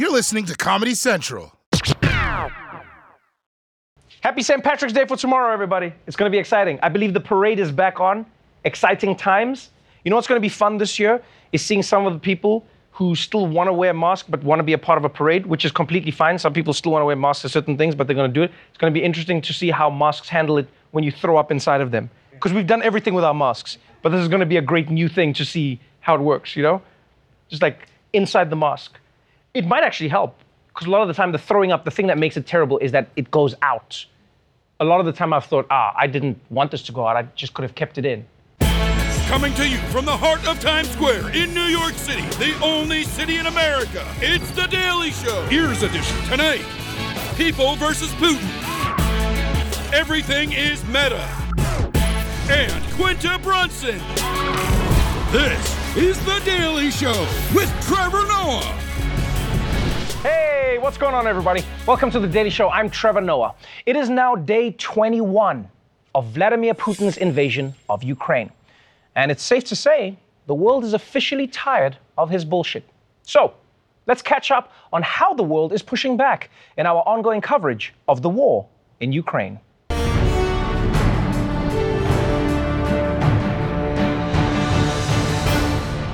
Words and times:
You're 0.00 0.10
listening 0.10 0.46
to 0.46 0.56
Comedy 0.56 0.94
Central. 0.94 1.52
Happy 4.22 4.40
St. 4.40 4.64
Patrick's 4.64 4.94
Day 4.94 5.04
for 5.04 5.14
tomorrow, 5.14 5.52
everybody. 5.52 5.92
It's 6.06 6.16
going 6.16 6.32
to 6.32 6.34
be 6.34 6.38
exciting. 6.38 6.78
I 6.82 6.88
believe 6.88 7.12
the 7.12 7.20
parade 7.20 7.58
is 7.58 7.70
back 7.70 8.00
on. 8.00 8.24
Exciting 8.64 9.14
times. 9.14 9.68
You 10.02 10.08
know 10.08 10.16
what's 10.16 10.26
going 10.26 10.38
to 10.38 10.42
be 10.42 10.48
fun 10.48 10.78
this 10.78 10.98
year 10.98 11.20
is 11.52 11.60
seeing 11.60 11.82
some 11.82 12.06
of 12.06 12.14
the 12.14 12.18
people 12.18 12.64
who 12.92 13.14
still 13.14 13.46
want 13.46 13.68
to 13.68 13.74
wear 13.74 13.92
masks 13.92 14.26
but 14.26 14.42
want 14.42 14.58
to 14.60 14.62
be 14.62 14.72
a 14.72 14.78
part 14.78 14.96
of 14.96 15.04
a 15.04 15.10
parade, 15.10 15.44
which 15.44 15.66
is 15.66 15.70
completely 15.70 16.12
fine. 16.12 16.38
Some 16.38 16.54
people 16.54 16.72
still 16.72 16.92
want 16.92 17.02
to 17.02 17.06
wear 17.06 17.16
masks 17.16 17.42
for 17.42 17.50
certain 17.50 17.76
things, 17.76 17.94
but 17.94 18.06
they're 18.06 18.16
going 18.16 18.30
to 18.30 18.32
do 18.32 18.42
it. 18.42 18.50
It's 18.70 18.78
going 18.78 18.90
to 18.90 18.98
be 18.98 19.04
interesting 19.04 19.42
to 19.42 19.52
see 19.52 19.70
how 19.70 19.90
masks 19.90 20.30
handle 20.30 20.56
it 20.56 20.66
when 20.92 21.04
you 21.04 21.12
throw 21.12 21.36
up 21.36 21.50
inside 21.50 21.82
of 21.82 21.90
them. 21.90 22.08
Because 22.30 22.54
we've 22.54 22.66
done 22.66 22.82
everything 22.82 23.12
with 23.12 23.24
our 23.24 23.34
masks, 23.34 23.76
but 24.00 24.08
this 24.08 24.22
is 24.22 24.28
going 24.28 24.40
to 24.40 24.46
be 24.46 24.56
a 24.56 24.62
great 24.62 24.88
new 24.88 25.10
thing 25.10 25.34
to 25.34 25.44
see 25.44 25.78
how 26.00 26.14
it 26.14 26.22
works, 26.22 26.56
you 26.56 26.62
know? 26.62 26.80
Just 27.50 27.60
like 27.60 27.86
inside 28.14 28.48
the 28.48 28.56
mask. 28.56 28.99
It 29.52 29.66
might 29.66 29.82
actually 29.82 30.08
help, 30.08 30.36
because 30.68 30.86
a 30.86 30.90
lot 30.90 31.02
of 31.02 31.08
the 31.08 31.14
time, 31.14 31.32
the 31.32 31.38
throwing 31.38 31.72
up, 31.72 31.84
the 31.84 31.90
thing 31.90 32.06
that 32.06 32.18
makes 32.18 32.36
it 32.36 32.46
terrible 32.46 32.78
is 32.78 32.92
that 32.92 33.08
it 33.16 33.32
goes 33.32 33.56
out. 33.62 34.04
A 34.78 34.84
lot 34.84 35.00
of 35.00 35.06
the 35.06 35.12
time, 35.12 35.32
I've 35.32 35.44
thought, 35.44 35.66
ah, 35.70 35.92
I 35.96 36.06
didn't 36.06 36.38
want 36.50 36.70
this 36.70 36.82
to 36.82 36.92
go 36.92 37.04
out, 37.04 37.16
I 37.16 37.22
just 37.34 37.52
could 37.52 37.62
have 37.62 37.74
kept 37.74 37.98
it 37.98 38.06
in. 38.06 38.24
Coming 39.26 39.52
to 39.54 39.68
you 39.68 39.78
from 39.88 40.04
the 40.04 40.16
heart 40.16 40.46
of 40.46 40.60
Times 40.60 40.88
Square 40.90 41.34
in 41.34 41.52
New 41.52 41.64
York 41.64 41.94
City, 41.94 42.22
the 42.38 42.56
only 42.62 43.02
city 43.02 43.36
in 43.38 43.46
America. 43.46 44.06
It's 44.20 44.48
The 44.52 44.66
Daily 44.66 45.10
Show. 45.10 45.44
Here's 45.46 45.82
edition 45.82 46.16
tonight 46.28 46.64
People 47.36 47.74
versus 47.74 48.10
Putin. 48.12 48.48
Everything 49.92 50.52
is 50.52 50.84
meta. 50.86 51.26
And 52.48 52.84
Quinta 52.94 53.38
Brunson. 53.42 53.98
This 55.32 55.96
is 55.96 56.24
The 56.24 56.40
Daily 56.44 56.92
Show 56.92 57.26
with 57.52 57.68
Trevor 57.86 58.26
Noah. 58.26 58.89
Hey, 60.22 60.76
what's 60.78 60.98
going 60.98 61.14
on, 61.14 61.26
everybody? 61.26 61.64
Welcome 61.86 62.10
to 62.10 62.20
the 62.20 62.26
Daily 62.28 62.50
Show. 62.50 62.68
I'm 62.68 62.90
Trevor 62.90 63.22
Noah. 63.22 63.54
It 63.86 63.96
is 63.96 64.10
now 64.10 64.34
day 64.34 64.72
21 64.72 65.66
of 66.14 66.26
Vladimir 66.26 66.74
Putin's 66.74 67.16
invasion 67.16 67.72
of 67.88 68.04
Ukraine. 68.04 68.50
And 69.14 69.30
it's 69.30 69.42
safe 69.42 69.64
to 69.64 69.74
say 69.74 70.18
the 70.46 70.52
world 70.54 70.84
is 70.84 70.92
officially 70.92 71.46
tired 71.46 71.96
of 72.18 72.28
his 72.28 72.44
bullshit. 72.44 72.84
So, 73.22 73.54
let's 74.06 74.20
catch 74.20 74.50
up 74.50 74.70
on 74.92 75.00
how 75.00 75.32
the 75.32 75.42
world 75.42 75.72
is 75.72 75.80
pushing 75.80 76.18
back 76.18 76.50
in 76.76 76.84
our 76.84 77.02
ongoing 77.08 77.40
coverage 77.40 77.94
of 78.06 78.20
the 78.20 78.28
war 78.28 78.66
in 79.00 79.12
Ukraine. 79.12 79.58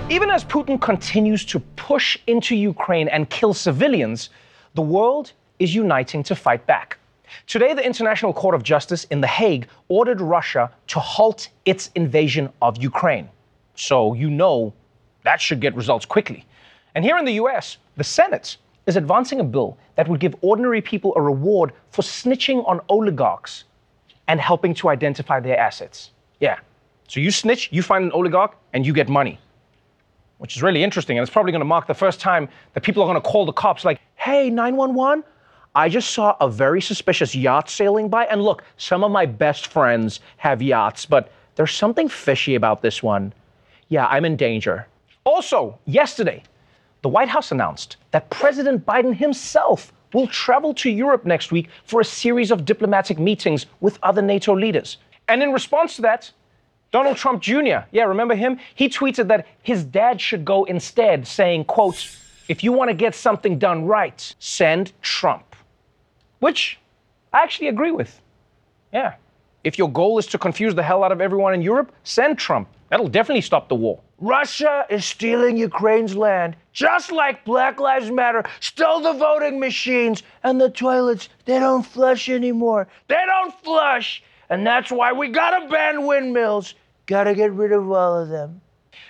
Even 0.09 0.31
as 0.31 0.45
Putin 0.45 0.81
continues 0.81 1.45
to 1.47 1.59
push 1.75 2.17
into 2.29 2.55
Ukraine 2.55 3.09
and 3.09 3.29
kill 3.29 3.53
civilians, 3.53 4.31
the 4.75 4.83
world 4.83 5.33
is 5.59 5.75
uniting 5.75 6.23
to 6.23 6.37
fight 6.37 6.65
back. 6.65 6.97
Today, 7.49 7.75
the 7.75 7.85
International 7.85 8.33
Court 8.33 8.55
of 8.55 8.63
Justice 8.63 9.03
in 9.11 9.21
The 9.21 9.27
Hague 9.27 9.67
ordered 9.89 10.21
Russia 10.21 10.71
to 10.87 11.01
halt 11.01 11.49
its 11.65 11.91
invasion 11.97 12.53
of 12.63 12.81
Ukraine. 12.81 13.29
So, 13.75 14.15
you 14.15 14.31
know, 14.31 14.73
that 15.25 15.41
should 15.41 15.61
get 15.61 15.75
results 15.75 16.07
quickly. 16.07 16.47
And 16.95 17.05
here 17.05 17.19
in 17.19 17.25
the 17.25 17.41
US, 17.43 17.79
the 17.97 18.05
Senate 18.05 18.59
is 18.87 18.95
advancing 18.95 19.41
a 19.41 19.45
bill 19.45 19.77
that 19.97 20.07
would 20.07 20.21
give 20.21 20.37
ordinary 20.41 20.83
people 20.83 21.15
a 21.17 21.21
reward 21.21 21.73
for 21.91 22.03
snitching 22.03 22.65
on 22.69 22.81
oligarchs 22.89 23.65
and 24.29 24.41
helping 24.41 24.73
to 24.75 24.89
identify 24.89 25.41
their 25.41 25.59
assets. 25.59 26.13
Yeah. 26.39 26.61
So 27.09 27.19
you 27.19 27.33
snitch, 27.33 27.71
you 27.73 27.83
find 27.83 28.05
an 28.05 28.13
oligarch, 28.13 28.57
and 28.73 28.87
you 28.87 28.93
get 28.93 29.09
money 29.09 29.41
which 30.39 30.57
is 30.57 30.63
really 30.63 30.83
interesting. 30.83 31.19
And 31.19 31.23
it's 31.23 31.33
probably 31.33 31.53
going 31.53 31.61
to 31.61 31.67
mark 31.67 31.87
the 31.87 31.95
first 31.95 32.21
time 32.21 32.49
that 32.75 32.83
people 32.83 33.03
are 33.03 33.07
going 33.07 33.21
to 33.21 33.29
call 33.29 33.47
the 33.47 33.53
cops 33.53 33.85
like, 33.85 34.01
hey, 34.17 34.51
911, 34.51 35.25
I 35.75 35.89
just 35.89 36.11
saw 36.11 36.37
a 36.41 36.49
very 36.49 36.81
suspicious 36.81 37.35
yacht 37.35 37.69
sailing 37.69 38.09
by. 38.09 38.25
And 38.27 38.43
look, 38.43 38.65
some 38.77 39.05
of 39.05 39.11
my 39.11 39.27
best 39.27 39.67
friends 39.67 40.21
have 40.39 40.63
yachts, 40.63 41.05
but 41.07 41.31
there's 41.55 41.73
something 41.73 42.09
fishy 42.09 42.55
about 42.55 42.83
this 42.83 43.03
one. 43.03 43.33
Yeah, 43.89 44.07
I'm 44.07 44.25
in 44.25 44.37
danger. 44.37 44.87
Also, 45.25 45.79
yesterday, 45.85 46.43
the 47.03 47.09
White 47.09 47.29
House 47.29 47.53
announced 47.53 47.97
that 48.11 48.31
President 48.31 48.87
Biden 48.87 49.15
himself 49.15 49.93
will 50.13 50.27
travel 50.29 50.73
to 50.75 50.91
Europe 50.91 51.25
next 51.25 51.53
week 51.53 51.69
for 51.85 52.01
a 52.01 52.05
series 52.05 52.51
of 52.51 52.65
diplomatic 52.65 53.19
meetings 53.19 53.67
with 53.81 53.99
other 54.03 54.23
NATO 54.23 54.57
leaders. 54.57 54.99
And 55.29 55.43
in 55.43 55.53
response 55.53 55.97
to 55.97 56.03
that, 56.03 56.31
Donald 56.93 57.17
Trump 57.17 57.43
Jr., 57.43 57.85
yeah, 57.91 58.05
remember 58.05 58.35
him? 58.35 58.59
He 58.75 58.89
tweeted 58.89 59.29
that 59.29 59.47
his 59.63 59.85
dad 59.85 60.21
should 60.21 60.45
go 60.45 60.65
instead, 60.65 61.27
saying, 61.27 61.65
quote, 61.65 62.09
if 62.49 62.63
you 62.63 62.73
want 62.73 62.91
to 62.91 62.95
get 62.95 63.15
something 63.15 63.59
done 63.59 63.87
right, 63.87 64.35
send 64.39 64.93
Trump. 65.03 65.57
Which 66.39 66.79
I 67.33 67.43
actually 67.43 67.69
agree 67.69 67.91
with. 67.91 68.21
Yeah. 68.93 69.15
If 69.65 69.79
your 69.79 69.91
goal 69.91 70.19
is 70.19 70.27
to 70.29 70.39
confuse 70.39 70.75
the 70.75 70.83
hell 70.83 71.03
out 71.03 71.11
of 71.11 71.21
everyone 71.21 71.55
in 71.55 71.61
Europe, 71.61 71.93
send 72.05 72.39
Trump. 72.39 72.69
That'll 72.89 73.09
definitely 73.09 73.41
stop 73.41 73.69
the 73.69 73.75
war. 73.75 74.01
Russia 74.19 74.87
is 74.89 75.05
stealing 75.05 75.57
Ukraine's 75.57 76.17
land, 76.17 76.57
just 76.73 77.11
like 77.11 77.45
Black 77.45 77.81
Lives 77.81 78.11
Matter 78.11 78.45
stole 78.61 79.01
the 79.01 79.13
voting 79.13 79.59
machines 79.59 80.23
and 80.45 80.61
the 80.61 80.71
toilets. 80.71 81.29
They 81.45 81.59
don't 81.59 81.83
flush 81.83 82.29
anymore. 82.29 82.87
They 83.09 83.23
don't 83.27 83.53
flush. 83.63 84.23
And 84.51 84.67
that's 84.67 84.91
why 84.91 85.13
we 85.13 85.29
gotta 85.29 85.69
ban 85.69 86.07
windmills. 86.07 86.75
Gotta 87.07 87.35
get 87.35 87.53
rid 87.53 87.73
of 87.73 87.91
all 87.91 88.19
of 88.19 88.29
them. 88.29 88.61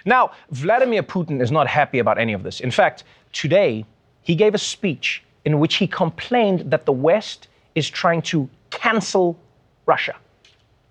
Now, 0.04 0.32
Vladimir 0.50 1.02
Putin 1.02 1.40
is 1.40 1.50
not 1.50 1.66
happy 1.66 1.98
about 1.98 2.18
any 2.18 2.32
of 2.32 2.42
this. 2.42 2.60
In 2.60 2.70
fact, 2.70 3.04
today, 3.32 3.84
he 4.22 4.34
gave 4.34 4.54
a 4.54 4.58
speech 4.58 5.22
in 5.44 5.58
which 5.58 5.76
he 5.76 5.86
complained 5.86 6.70
that 6.70 6.86
the 6.86 6.92
West 6.92 7.48
is 7.74 7.88
trying 7.88 8.22
to 8.22 8.48
cancel 8.70 9.38
Russia. 9.86 10.16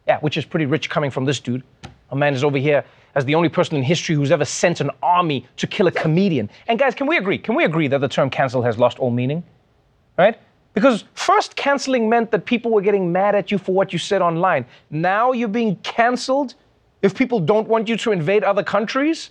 Yeah, 0.07 0.19
which 0.19 0.37
is 0.37 0.45
pretty 0.45 0.65
rich 0.65 0.89
coming 0.89 1.11
from 1.11 1.25
this 1.25 1.39
dude. 1.39 1.63
A 2.11 2.15
man 2.15 2.33
is 2.33 2.43
over 2.43 2.57
here 2.57 2.83
as 3.15 3.25
the 3.25 3.35
only 3.35 3.49
person 3.49 3.75
in 3.75 3.83
history 3.83 4.15
who's 4.15 4.31
ever 4.31 4.45
sent 4.45 4.81
an 4.81 4.91
army 5.01 5.45
to 5.57 5.67
kill 5.67 5.87
a 5.87 5.91
comedian. 5.91 6.49
And 6.67 6.77
guys, 6.77 6.93
can 6.93 7.07
we 7.07 7.17
agree? 7.17 7.37
Can 7.37 7.55
we 7.55 7.63
agree 7.63 7.87
that 7.87 7.99
the 7.99 8.07
term 8.07 8.29
cancel 8.29 8.61
has 8.61 8.77
lost 8.77 8.99
all 8.99 9.11
meaning? 9.11 9.43
Right? 10.17 10.37
Because 10.75 11.05
first 11.15 11.55
canceling 11.55 12.07
meant 12.09 12.29
that 12.31 12.45
people 12.45 12.69
were 12.69 12.81
getting 12.81 13.11
mad 13.11 13.33
at 13.33 13.49
you 13.49 13.57
for 13.57 13.73
what 13.73 13.91
you 13.93 13.97
said 13.97 14.21
online. 14.21 14.65
Now 14.91 15.31
you're 15.31 15.47
being 15.47 15.77
canceled 15.77 16.53
if 17.01 17.15
people 17.15 17.39
don't 17.39 17.67
want 17.67 17.87
you 17.87 17.97
to 17.97 18.11
invade 18.11 18.43
other 18.43 18.63
countries? 18.63 19.29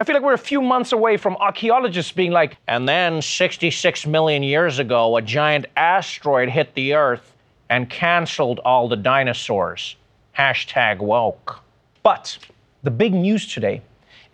I 0.00 0.04
feel 0.04 0.14
like 0.14 0.22
we're 0.22 0.34
a 0.34 0.38
few 0.38 0.62
months 0.62 0.92
away 0.92 1.16
from 1.16 1.34
archaeologists 1.36 2.12
being 2.12 2.30
like, 2.30 2.56
and 2.68 2.88
then 2.88 3.20
66 3.20 4.06
million 4.06 4.42
years 4.42 4.78
ago, 4.78 5.16
a 5.16 5.22
giant 5.22 5.66
asteroid 5.76 6.48
hit 6.50 6.74
the 6.74 6.94
Earth 6.94 7.34
and 7.68 7.90
canceled 7.90 8.60
all 8.60 8.86
the 8.86 8.96
dinosaurs. 8.96 9.96
Hashtag 10.38 10.98
woke. 10.98 11.60
But 12.02 12.38
the 12.82 12.90
big 12.90 13.12
news 13.12 13.52
today 13.52 13.82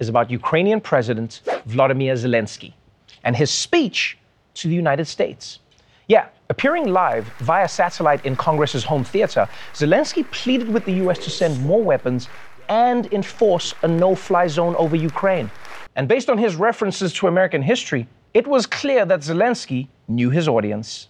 is 0.01 0.09
about 0.09 0.31
Ukrainian 0.31 0.81
President 0.81 1.41
Vladimir 1.67 2.15
Zelensky 2.15 2.75
and 3.23 3.35
his 3.35 3.51
speech 3.51 4.19
to 4.55 4.69
the 4.69 4.75
United 4.75 5.07
States. 5.07 5.61
Yeah, 6.07 6.27
appearing 6.51 6.89
live 6.93 7.27
via 7.39 7.67
satellite 7.67 8.27
in 8.27 8.37
Congress's 8.37 8.85
home 8.85 9.05
theater, 9.05 9.49
Zelensky 9.73 10.31
pleaded 10.31 10.69
with 10.69 10.85
the 10.85 10.93
US 11.05 11.19
to 11.21 11.31
send 11.31 11.59
more 11.63 11.83
weapons 11.83 12.29
and 12.69 13.11
enforce 13.13 13.75
a 13.83 13.89
no 13.89 14.15
fly 14.15 14.47
zone 14.47 14.75
over 14.77 14.97
Ukraine. 14.97 15.51
And 15.97 16.07
based 16.07 16.29
on 16.29 16.37
his 16.37 16.57
references 16.57 17.13
to 17.15 17.27
American 17.27 17.63
history, 17.63 18.07
it 18.35 18.47
was 18.47 18.67
clear 18.67 19.07
that 19.07 19.21
Zelensky 19.21 19.89
knew 20.07 20.29
his 20.29 20.47
audience. 20.47 21.09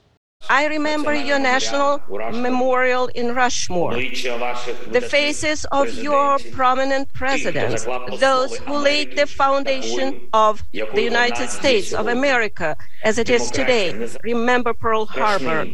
I 0.50 0.66
remember 0.66 1.14
your 1.14 1.38
national 1.38 2.00
memorial 2.32 3.08
in 3.14 3.34
Rushmore, 3.34 3.94
the 3.94 5.06
faces 5.08 5.64
of 5.72 5.94
your 5.94 6.38
prominent 6.52 7.12
presidents, 7.12 7.84
those 8.18 8.56
who 8.58 8.76
laid 8.76 9.16
the 9.16 9.26
foundation 9.26 10.28
of 10.32 10.62
the 10.72 11.02
United 11.02 11.50
States 11.50 11.92
of 11.92 12.06
America 12.06 12.76
as 13.04 13.18
it 13.18 13.28
is 13.30 13.50
today. 13.50 14.08
Remember 14.22 14.74
Pearl 14.74 15.06
Harbor, 15.06 15.66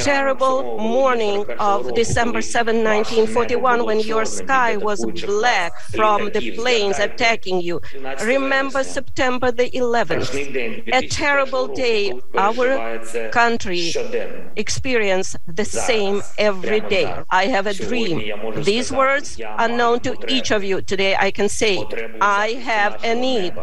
terrible 0.00 0.78
morning 0.78 1.44
of 1.58 1.94
December 1.94 2.42
7, 2.42 2.76
1941, 2.76 3.84
when 3.84 4.00
your 4.00 4.24
sky 4.24 4.76
was 4.76 5.04
black 5.26 5.72
from 5.94 6.30
the 6.32 6.52
planes 6.56 6.98
attacking 6.98 7.60
you. 7.60 7.80
Remember 8.22 8.84
September 8.84 9.50
the 9.50 9.70
11th, 9.70 10.92
a 10.92 11.06
terrible 11.08 11.68
day. 11.68 12.12
Our 12.34 13.00
country 13.30 13.92
experience 14.56 15.36
the 15.46 15.64
same 15.64 16.22
every 16.36 16.80
day. 16.80 17.14
I 17.30 17.46
have 17.46 17.66
a 17.66 17.74
dream. 17.74 18.22
These 18.56 18.92
words 18.92 19.40
are 19.56 19.68
known 19.68 20.00
to 20.00 20.16
each 20.26 20.50
of 20.50 20.64
you. 20.64 20.82
Today 20.82 21.16
I 21.16 21.30
can 21.30 21.48
say, 21.48 21.86
I 22.20 22.52
have 22.64 22.96
a 23.02 23.14
need. 23.14 23.54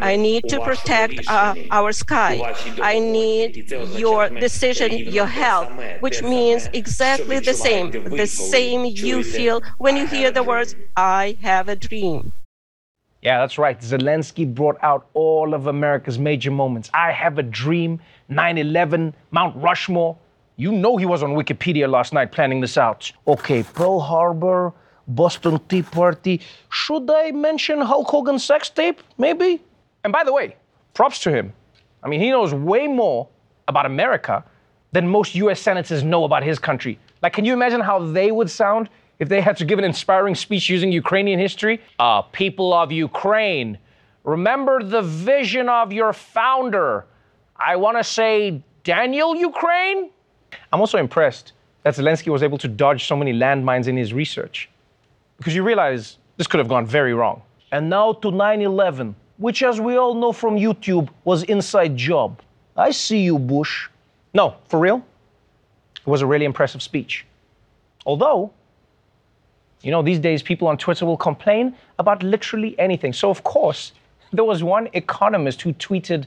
I 0.00 0.16
need 0.16 0.48
to 0.48 0.60
protect 0.60 1.20
uh, 1.26 1.54
our 1.70 1.92
sky. 1.92 2.54
I 2.80 2.98
need 2.98 3.70
your 3.96 4.28
decision, 4.30 4.90
your 4.92 5.26
help, 5.26 5.70
which 6.00 6.22
means 6.22 6.68
exactly 6.72 7.38
the 7.40 7.54
same, 7.54 7.90
the 7.90 8.26
same 8.26 8.84
you 8.84 9.22
feel 9.22 9.62
when 9.78 9.96
you 9.96 10.06
hear 10.06 10.30
the 10.30 10.42
words, 10.42 10.74
I 10.96 11.36
have 11.42 11.68
a 11.68 11.76
dream. 11.76 12.32
Yeah, 13.22 13.38
that's 13.38 13.58
right. 13.58 13.78
Zelensky 13.78 14.52
brought 14.52 14.78
out 14.82 15.06
all 15.12 15.52
of 15.52 15.66
America's 15.66 16.18
major 16.18 16.50
moments. 16.50 16.90
I 16.94 17.12
have 17.12 17.38
a 17.38 17.42
dream, 17.42 18.00
9 18.28 18.58
11, 18.58 19.14
Mount 19.30 19.56
Rushmore. 19.56 20.16
You 20.56 20.72
know 20.72 20.96
he 20.96 21.06
was 21.06 21.22
on 21.22 21.30
Wikipedia 21.30 21.88
last 21.88 22.12
night 22.12 22.32
planning 22.32 22.60
this 22.60 22.78
out. 22.78 23.12
Okay, 23.26 23.62
Pearl 23.62 24.00
Harbor, 24.00 24.72
Boston 25.06 25.60
Tea 25.68 25.82
Party. 25.82 26.40
Should 26.70 27.10
I 27.10 27.30
mention 27.30 27.80
Hulk 27.80 28.08
Hogan's 28.08 28.44
sex 28.44 28.70
tape? 28.70 29.02
Maybe? 29.18 29.62
And 30.04 30.12
by 30.12 30.24
the 30.24 30.32
way, 30.32 30.56
props 30.94 31.18
to 31.20 31.30
him. 31.30 31.52
I 32.02 32.08
mean, 32.08 32.20
he 32.20 32.30
knows 32.30 32.54
way 32.54 32.86
more 32.86 33.28
about 33.68 33.84
America 33.84 34.42
than 34.92 35.06
most 35.06 35.34
US 35.34 35.60
senators 35.60 36.02
know 36.02 36.24
about 36.24 36.42
his 36.42 36.58
country. 36.58 36.98
Like, 37.22 37.34
can 37.34 37.44
you 37.44 37.52
imagine 37.52 37.80
how 37.80 37.98
they 37.98 38.30
would 38.32 38.50
sound 38.50 38.88
if 39.20 39.28
they 39.28 39.40
had 39.40 39.56
to 39.58 39.64
give 39.64 39.78
an 39.78 39.84
inspiring 39.84 40.34
speech 40.34 40.68
using 40.68 40.90
Ukrainian 40.90 41.38
history? 41.38 41.80
Uh, 41.98 42.22
people 42.22 42.72
of 42.74 42.90
Ukraine, 42.90 43.78
remember 44.24 44.82
the 44.82 45.02
vision 45.02 45.68
of 45.68 45.92
your 45.92 46.12
founder. 46.12 47.04
I 47.56 47.76
want 47.76 47.98
to 47.98 48.04
say 48.04 48.62
Daniel 48.82 49.36
Ukraine? 49.36 50.10
I'm 50.72 50.80
also 50.80 50.98
impressed 50.98 51.52
that 51.82 51.94
Zelensky 51.94 52.32
was 52.32 52.42
able 52.42 52.58
to 52.58 52.68
dodge 52.68 53.06
so 53.06 53.14
many 53.14 53.32
landmines 53.32 53.86
in 53.86 53.96
his 53.96 54.12
research. 54.12 54.68
Because 55.36 55.54
you 55.54 55.62
realize 55.62 56.16
this 56.38 56.46
could 56.46 56.58
have 56.58 56.68
gone 56.68 56.86
very 56.86 57.14
wrong. 57.14 57.42
And 57.72 57.88
now 57.88 58.14
to 58.14 58.30
9 58.30 58.62
11, 58.62 59.14
which, 59.36 59.62
as 59.62 59.80
we 59.80 59.96
all 59.96 60.14
know 60.14 60.32
from 60.32 60.56
YouTube, 60.56 61.08
was 61.24 61.42
inside 61.44 61.96
job. 61.96 62.40
I 62.76 62.90
see 62.90 63.20
you, 63.20 63.38
Bush. 63.38 63.88
No, 64.32 64.56
for 64.68 64.80
real, 64.80 65.04
it 65.96 66.06
was 66.06 66.22
a 66.22 66.26
really 66.26 66.44
impressive 66.46 66.82
speech. 66.82 67.26
Although, 68.06 68.52
you 69.82 69.90
know, 69.90 70.02
these 70.02 70.18
days 70.18 70.42
people 70.42 70.68
on 70.68 70.76
Twitter 70.76 71.06
will 71.06 71.16
complain 71.16 71.74
about 71.98 72.22
literally 72.22 72.78
anything. 72.78 73.12
So, 73.12 73.30
of 73.30 73.42
course, 73.44 73.92
there 74.32 74.44
was 74.44 74.62
one 74.62 74.88
economist 74.92 75.62
who 75.62 75.72
tweeted, 75.72 76.26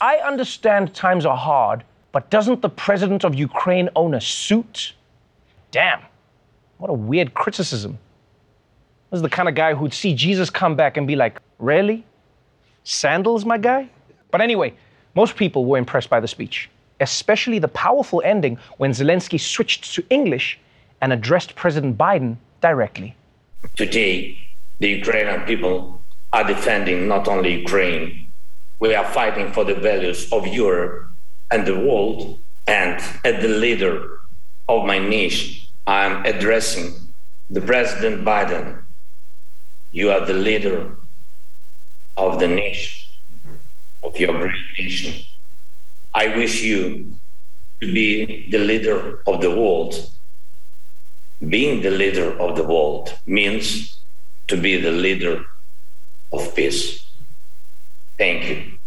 I 0.00 0.16
understand 0.16 0.94
times 0.94 1.24
are 1.24 1.36
hard, 1.36 1.84
but 2.10 2.28
doesn't 2.30 2.60
the 2.60 2.68
president 2.68 3.24
of 3.24 3.34
Ukraine 3.34 3.88
own 3.94 4.14
a 4.14 4.20
suit? 4.20 4.94
Damn, 5.70 6.02
what 6.78 6.90
a 6.90 6.94
weird 6.94 7.34
criticism. 7.34 7.98
This 9.10 9.18
is 9.18 9.22
the 9.22 9.30
kind 9.30 9.48
of 9.48 9.54
guy 9.54 9.74
who'd 9.74 9.94
see 9.94 10.14
Jesus 10.14 10.50
come 10.50 10.74
back 10.74 10.96
and 10.96 11.06
be 11.06 11.16
like, 11.16 11.40
Really? 11.58 12.04
Sandals, 12.82 13.44
my 13.44 13.58
guy? 13.58 13.88
But 14.32 14.40
anyway, 14.40 14.74
most 15.14 15.36
people 15.36 15.64
were 15.64 15.78
impressed 15.78 16.10
by 16.10 16.18
the 16.18 16.26
speech, 16.26 16.68
especially 16.98 17.60
the 17.60 17.68
powerful 17.68 18.20
ending 18.24 18.58
when 18.78 18.90
Zelensky 18.90 19.38
switched 19.38 19.94
to 19.94 20.04
English 20.10 20.58
and 21.00 21.12
addressed 21.12 21.54
President 21.54 21.96
Biden 21.96 22.36
directly. 22.62 23.14
Today, 23.76 24.38
the 24.78 24.88
Ukrainian 24.88 25.42
people 25.42 26.00
are 26.32 26.44
defending 26.44 27.06
not 27.06 27.28
only 27.28 27.60
Ukraine, 27.60 28.28
we 28.80 28.94
are 28.94 29.04
fighting 29.04 29.52
for 29.52 29.64
the 29.64 29.74
values 29.74 30.32
of 30.32 30.46
Europe 30.46 31.08
and 31.50 31.66
the 31.66 31.78
world. 31.78 32.38
And 32.66 32.94
as 33.24 33.42
the 33.42 33.54
leader 33.64 34.18
of 34.68 34.86
my 34.86 34.98
nation, 34.98 35.62
I 35.86 36.06
am 36.06 36.24
addressing 36.24 36.94
the 37.50 37.60
President 37.60 38.24
Biden. 38.24 38.82
You 39.90 40.10
are 40.10 40.24
the 40.24 40.38
leader 40.48 40.96
of 42.16 42.40
the 42.40 42.48
nation, 42.48 43.10
of 44.02 44.16
your 44.18 44.32
great 44.32 44.66
nation. 44.78 45.14
I 46.14 46.28
wish 46.36 46.62
you 46.62 47.12
to 47.80 47.92
be 47.92 48.48
the 48.50 48.58
leader 48.58 49.22
of 49.26 49.40
the 49.40 49.50
world. 49.50 50.10
Being 51.48 51.82
the 51.82 51.90
leader 51.90 52.38
of 52.40 52.56
the 52.56 52.62
world 52.62 53.18
means 53.26 53.98
to 54.46 54.56
be 54.56 54.80
the 54.80 54.92
leader 54.92 55.44
of 56.32 56.54
peace. 56.54 57.04
Thank 58.16 58.48
you. 58.48 58.78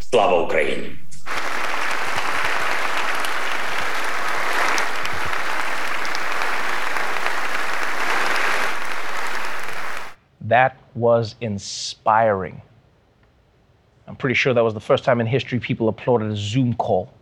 Slava 0.00 0.52
Ukraini. 0.52 0.96
That 10.40 10.76
was 10.96 11.36
inspiring. 11.40 12.60
I'm 14.08 14.16
pretty 14.16 14.34
sure 14.34 14.52
that 14.52 14.64
was 14.64 14.74
the 14.74 14.80
first 14.80 15.04
time 15.04 15.20
in 15.20 15.28
history 15.28 15.60
people 15.60 15.88
applauded 15.88 16.32
a 16.32 16.36
Zoom 16.36 16.74
call. 16.74 17.12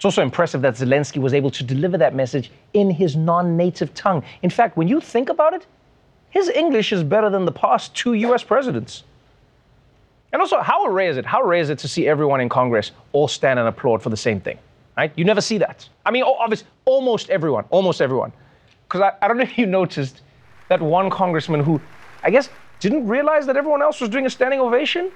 It's 0.00 0.06
also 0.06 0.22
impressive 0.22 0.62
that 0.62 0.76
Zelensky 0.76 1.20
was 1.20 1.34
able 1.34 1.50
to 1.50 1.62
deliver 1.62 1.98
that 1.98 2.14
message 2.14 2.50
in 2.72 2.88
his 2.88 3.16
non 3.16 3.54
native 3.58 3.92
tongue. 3.92 4.24
In 4.40 4.48
fact, 4.48 4.78
when 4.78 4.88
you 4.88 4.98
think 4.98 5.28
about 5.28 5.52
it, 5.52 5.66
his 6.30 6.48
English 6.48 6.90
is 6.90 7.02
better 7.02 7.28
than 7.28 7.44
the 7.44 7.52
past 7.52 7.94
two 7.94 8.14
US 8.14 8.42
presidents. 8.42 9.04
And 10.32 10.40
also, 10.40 10.62
how 10.62 10.86
rare 10.86 11.10
is 11.10 11.18
it? 11.18 11.26
How 11.26 11.42
rare 11.42 11.60
is 11.60 11.68
it 11.68 11.78
to 11.80 11.86
see 11.86 12.08
everyone 12.08 12.40
in 12.40 12.48
Congress 12.48 12.92
all 13.12 13.28
stand 13.28 13.58
and 13.58 13.68
applaud 13.68 14.02
for 14.02 14.08
the 14.08 14.16
same 14.16 14.40
thing? 14.40 14.58
Right? 14.96 15.12
You 15.16 15.26
never 15.26 15.42
see 15.42 15.58
that. 15.58 15.86
I 16.06 16.12
mean, 16.12 16.22
obviously, 16.22 16.66
almost 16.86 17.28
everyone, 17.28 17.66
almost 17.68 18.00
everyone. 18.00 18.32
Because 18.88 19.02
I, 19.02 19.12
I 19.22 19.28
don't 19.28 19.36
know 19.36 19.42
if 19.42 19.58
you 19.58 19.66
noticed 19.66 20.22
that 20.68 20.80
one 20.80 21.10
congressman 21.10 21.62
who, 21.62 21.78
I 22.22 22.30
guess, 22.30 22.48
didn't 22.78 23.06
realize 23.06 23.44
that 23.44 23.58
everyone 23.58 23.82
else 23.82 24.00
was 24.00 24.08
doing 24.08 24.24
a 24.24 24.30
standing 24.30 24.60
ovation. 24.60 25.12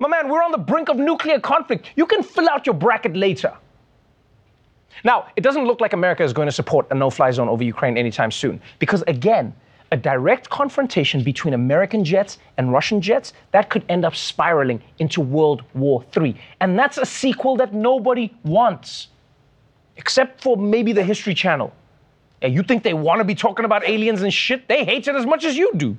My 0.00 0.08
man, 0.08 0.28
we're 0.28 0.42
on 0.42 0.50
the 0.50 0.58
brink 0.58 0.88
of 0.88 0.96
nuclear 0.96 1.38
conflict. 1.38 1.92
You 1.94 2.06
can 2.06 2.24
fill 2.24 2.48
out 2.48 2.66
your 2.66 2.74
bracket 2.74 3.14
later. 3.14 3.56
Now, 5.04 5.28
it 5.36 5.42
doesn't 5.42 5.64
look 5.64 5.80
like 5.80 5.92
America 5.92 6.22
is 6.22 6.32
going 6.32 6.46
to 6.46 6.52
support 6.52 6.86
a 6.90 6.94
no 6.94 7.10
fly 7.10 7.30
zone 7.30 7.48
over 7.48 7.64
Ukraine 7.64 7.96
anytime 7.96 8.30
soon. 8.30 8.60
Because 8.78 9.02
again, 9.06 9.54
a 9.92 9.96
direct 9.96 10.48
confrontation 10.50 11.22
between 11.22 11.54
American 11.54 12.04
jets 12.04 12.38
and 12.56 12.72
Russian 12.72 13.00
jets, 13.00 13.32
that 13.52 13.70
could 13.70 13.84
end 13.88 14.04
up 14.04 14.14
spiraling 14.14 14.80
into 14.98 15.20
World 15.20 15.62
War 15.74 16.04
III. 16.16 16.36
And 16.60 16.78
that's 16.78 16.98
a 16.98 17.06
sequel 17.06 17.56
that 17.56 17.74
nobody 17.74 18.32
wants, 18.44 19.08
except 19.96 20.42
for 20.42 20.56
maybe 20.56 20.92
the 20.92 21.02
History 21.02 21.34
Channel. 21.34 21.72
Yeah, 22.40 22.48
you 22.48 22.62
think 22.62 22.82
they 22.82 22.94
want 22.94 23.18
to 23.18 23.24
be 23.24 23.34
talking 23.34 23.64
about 23.64 23.86
aliens 23.86 24.22
and 24.22 24.32
shit? 24.32 24.68
They 24.68 24.84
hate 24.84 25.08
it 25.08 25.16
as 25.16 25.26
much 25.26 25.44
as 25.44 25.56
you 25.56 25.72
do. 25.76 25.96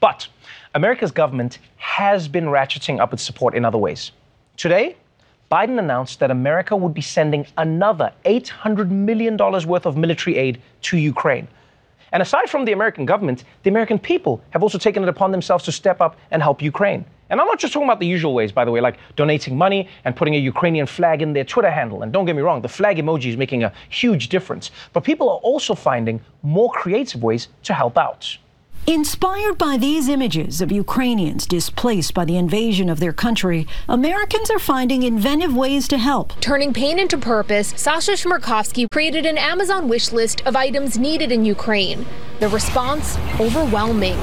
But 0.00 0.26
America's 0.74 1.12
government 1.12 1.58
has 1.76 2.28
been 2.28 2.46
ratcheting 2.46 2.98
up 2.98 3.12
its 3.12 3.22
support 3.22 3.54
in 3.54 3.64
other 3.64 3.78
ways. 3.78 4.12
Today, 4.56 4.96
Biden 5.52 5.78
announced 5.78 6.18
that 6.20 6.30
America 6.30 6.74
would 6.74 6.94
be 6.94 7.02
sending 7.02 7.46
another 7.58 8.10
$800 8.24 8.88
million 8.88 9.36
worth 9.36 9.84
of 9.84 9.98
military 9.98 10.38
aid 10.38 10.62
to 10.80 10.96
Ukraine. 10.96 11.46
And 12.10 12.22
aside 12.22 12.48
from 12.48 12.64
the 12.64 12.72
American 12.72 13.04
government, 13.04 13.44
the 13.62 13.68
American 13.68 13.98
people 13.98 14.42
have 14.48 14.62
also 14.62 14.78
taken 14.78 15.02
it 15.02 15.10
upon 15.10 15.30
themselves 15.30 15.62
to 15.64 15.72
step 15.72 16.00
up 16.00 16.16
and 16.30 16.42
help 16.42 16.62
Ukraine. 16.62 17.04
And 17.28 17.38
I'm 17.38 17.46
not 17.46 17.58
just 17.58 17.74
talking 17.74 17.86
about 17.86 18.00
the 18.00 18.06
usual 18.06 18.32
ways, 18.32 18.50
by 18.50 18.64
the 18.64 18.70
way, 18.70 18.80
like 18.80 18.96
donating 19.14 19.58
money 19.58 19.90
and 20.06 20.16
putting 20.16 20.34
a 20.36 20.38
Ukrainian 20.38 20.86
flag 20.86 21.20
in 21.20 21.34
their 21.34 21.44
Twitter 21.44 21.70
handle. 21.70 22.00
And 22.02 22.14
don't 22.14 22.24
get 22.24 22.34
me 22.34 22.40
wrong, 22.40 22.62
the 22.62 22.68
flag 22.68 22.96
emoji 22.96 23.26
is 23.26 23.36
making 23.36 23.62
a 23.62 23.74
huge 23.90 24.30
difference. 24.30 24.70
But 24.94 25.04
people 25.04 25.28
are 25.28 25.42
also 25.50 25.74
finding 25.74 26.22
more 26.42 26.70
creative 26.70 27.22
ways 27.22 27.48
to 27.64 27.74
help 27.74 27.98
out. 27.98 28.38
Inspired 28.86 29.58
by 29.58 29.76
these 29.76 30.08
images 30.08 30.60
of 30.60 30.72
Ukrainians 30.72 31.46
displaced 31.46 32.14
by 32.14 32.24
the 32.24 32.36
invasion 32.36 32.90
of 32.90 32.98
their 32.98 33.12
country, 33.12 33.64
Americans 33.88 34.50
are 34.50 34.58
finding 34.58 35.04
inventive 35.04 35.54
ways 35.54 35.86
to 35.86 35.98
help. 35.98 36.32
Turning 36.40 36.72
pain 36.72 36.98
into 36.98 37.16
purpose, 37.16 37.72
Sasha 37.76 38.12
Shmerkovsky 38.12 38.88
created 38.90 39.24
an 39.24 39.38
Amazon 39.38 39.88
wish 39.88 40.10
list 40.10 40.44
of 40.46 40.56
items 40.56 40.98
needed 40.98 41.30
in 41.30 41.44
Ukraine. 41.44 42.04
The 42.40 42.48
response 42.48 43.16
overwhelming. 43.38 44.18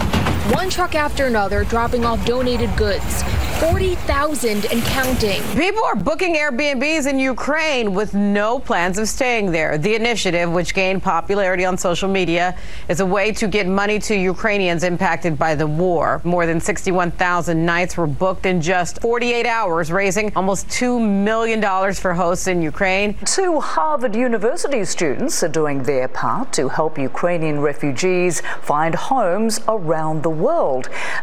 One 0.47 0.69
truck 0.69 0.95
after 0.95 1.27
another 1.27 1.63
dropping 1.63 2.05
off 2.05 2.25
donated 2.25 2.75
goods. 2.75 3.23
40,000 3.59 4.65
and 4.71 4.81
counting. 4.83 5.41
People 5.57 5.83
are 5.83 5.95
booking 5.95 6.35
Airbnbs 6.35 7.07
in 7.07 7.19
Ukraine 7.19 7.93
with 7.93 8.13
no 8.13 8.57
plans 8.57 8.97
of 8.97 9.09
staying 9.09 9.51
there. 9.51 9.77
The 9.77 9.95
initiative, 9.95 10.49
which 10.49 10.73
gained 10.73 11.03
popularity 11.03 11.65
on 11.65 11.77
social 11.77 12.07
media, 12.07 12.57
is 12.87 13.01
a 13.01 13.05
way 13.05 13.33
to 13.33 13.49
get 13.49 13.67
money 13.67 13.99
to 13.99 14.15
Ukrainians 14.15 14.85
impacted 14.85 15.37
by 15.37 15.55
the 15.55 15.67
war. 15.67 16.21
More 16.23 16.45
than 16.45 16.61
61,000 16.61 17.65
nights 17.65 17.97
were 17.97 18.07
booked 18.07 18.45
in 18.45 18.61
just 18.61 19.01
48 19.01 19.45
hours, 19.45 19.91
raising 19.91 20.33
almost 20.37 20.69
$2 20.69 21.05
million 21.05 21.61
for 21.95 22.13
hosts 22.13 22.47
in 22.47 22.61
Ukraine. 22.61 23.13
Two 23.25 23.59
Harvard 23.59 24.15
University 24.15 24.85
students 24.85 25.43
are 25.43 25.49
doing 25.49 25.83
their 25.83 26.07
part 26.07 26.53
to 26.53 26.69
help 26.69 26.97
Ukrainian 26.97 27.59
refugees 27.59 28.41
find 28.61 28.95
homes 28.95 29.59
around 29.67 30.23
the 30.23 30.29
world. 30.29 30.38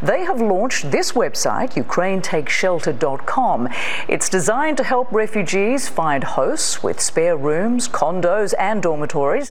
They 0.02 0.24
have 0.24 0.40
launched 0.40 0.90
this 0.90 1.12
website, 1.12 1.74
UkraineTakeShelter.com. 1.74 3.68
It's 4.08 4.28
designed 4.28 4.76
to 4.76 4.84
help 4.84 5.10
refugees 5.10 5.88
find 5.88 6.22
hosts 6.22 6.82
with 6.82 7.00
spare 7.00 7.36
rooms, 7.36 7.88
condos, 7.88 8.54
and 8.58 8.82
dormitories. 8.82 9.50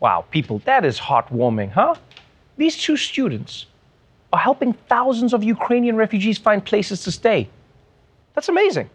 Wow, 0.00 0.24
people, 0.30 0.60
that 0.64 0.84
is 0.84 0.98
heartwarming, 0.98 1.72
huh? 1.72 1.94
These 2.56 2.76
two 2.76 2.96
students 2.96 3.66
are 4.32 4.38
helping 4.38 4.72
thousands 4.88 5.32
of 5.32 5.42
Ukrainian 5.42 5.96
refugees 5.96 6.38
find 6.38 6.64
places 6.64 7.02
to 7.04 7.12
stay. 7.12 7.48
That's 8.34 8.48
amazing. 8.48 8.88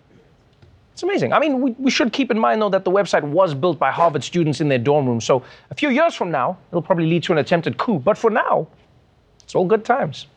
It's 0.94 1.04
amazing. 1.04 1.34
I 1.34 1.40
mean, 1.40 1.60
we, 1.60 1.72
we 1.72 1.92
should 1.92 2.14
keep 2.14 2.32
in 2.32 2.40
mind, 2.40 2.62
though, 2.62 2.70
that 2.70 2.86
the 2.86 2.92
website 2.92 3.22
was 3.24 3.54
built 3.54 3.78
by 3.78 3.92
Harvard 3.92 4.24
students 4.24 4.62
in 4.62 4.70
their 4.70 4.80
dorm 4.80 5.06
room. 5.06 5.20
So 5.20 5.44
a 5.70 5.76
few 5.76 5.90
years 5.90 6.16
from 6.16 6.32
now, 6.32 6.58
it'll 6.72 6.82
probably 6.82 7.08
lead 7.08 7.24
to 7.24 7.34
an 7.34 7.38
attempted 7.38 7.78
coup. 7.78 8.00
But 8.00 8.18
for 8.18 8.30
now, 8.30 8.68
it's 9.46 9.56
all 9.56 9.66
good 9.66 9.86
times. 9.86 10.28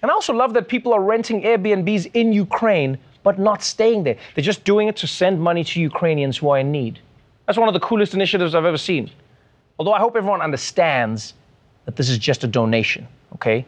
And 0.00 0.10
I 0.10 0.14
also 0.14 0.32
love 0.32 0.54
that 0.54 0.68
people 0.68 0.92
are 0.92 1.02
renting 1.02 1.42
Airbnbs 1.42 2.10
in 2.14 2.32
Ukraine, 2.32 2.96
but 3.24 3.38
not 3.38 3.62
staying 3.62 4.04
there. 4.04 4.16
They're 4.34 4.44
just 4.44 4.64
doing 4.64 4.88
it 4.88 4.96
to 4.98 5.06
send 5.06 5.40
money 5.40 5.64
to 5.64 5.80
Ukrainians 5.80 6.38
who 6.38 6.48
are 6.50 6.58
in 6.60 6.70
need. 6.70 7.00
That's 7.46 7.58
one 7.58 7.68
of 7.68 7.74
the 7.74 7.80
coolest 7.80 8.14
initiatives 8.14 8.54
I've 8.54 8.64
ever 8.64 8.78
seen. 8.78 9.10
Although 9.78 9.92
I 9.92 9.98
hope 9.98 10.16
everyone 10.16 10.40
understands 10.40 11.34
that 11.84 11.96
this 11.96 12.08
is 12.08 12.18
just 12.18 12.44
a 12.44 12.46
donation, 12.46 13.08
okay? 13.34 13.64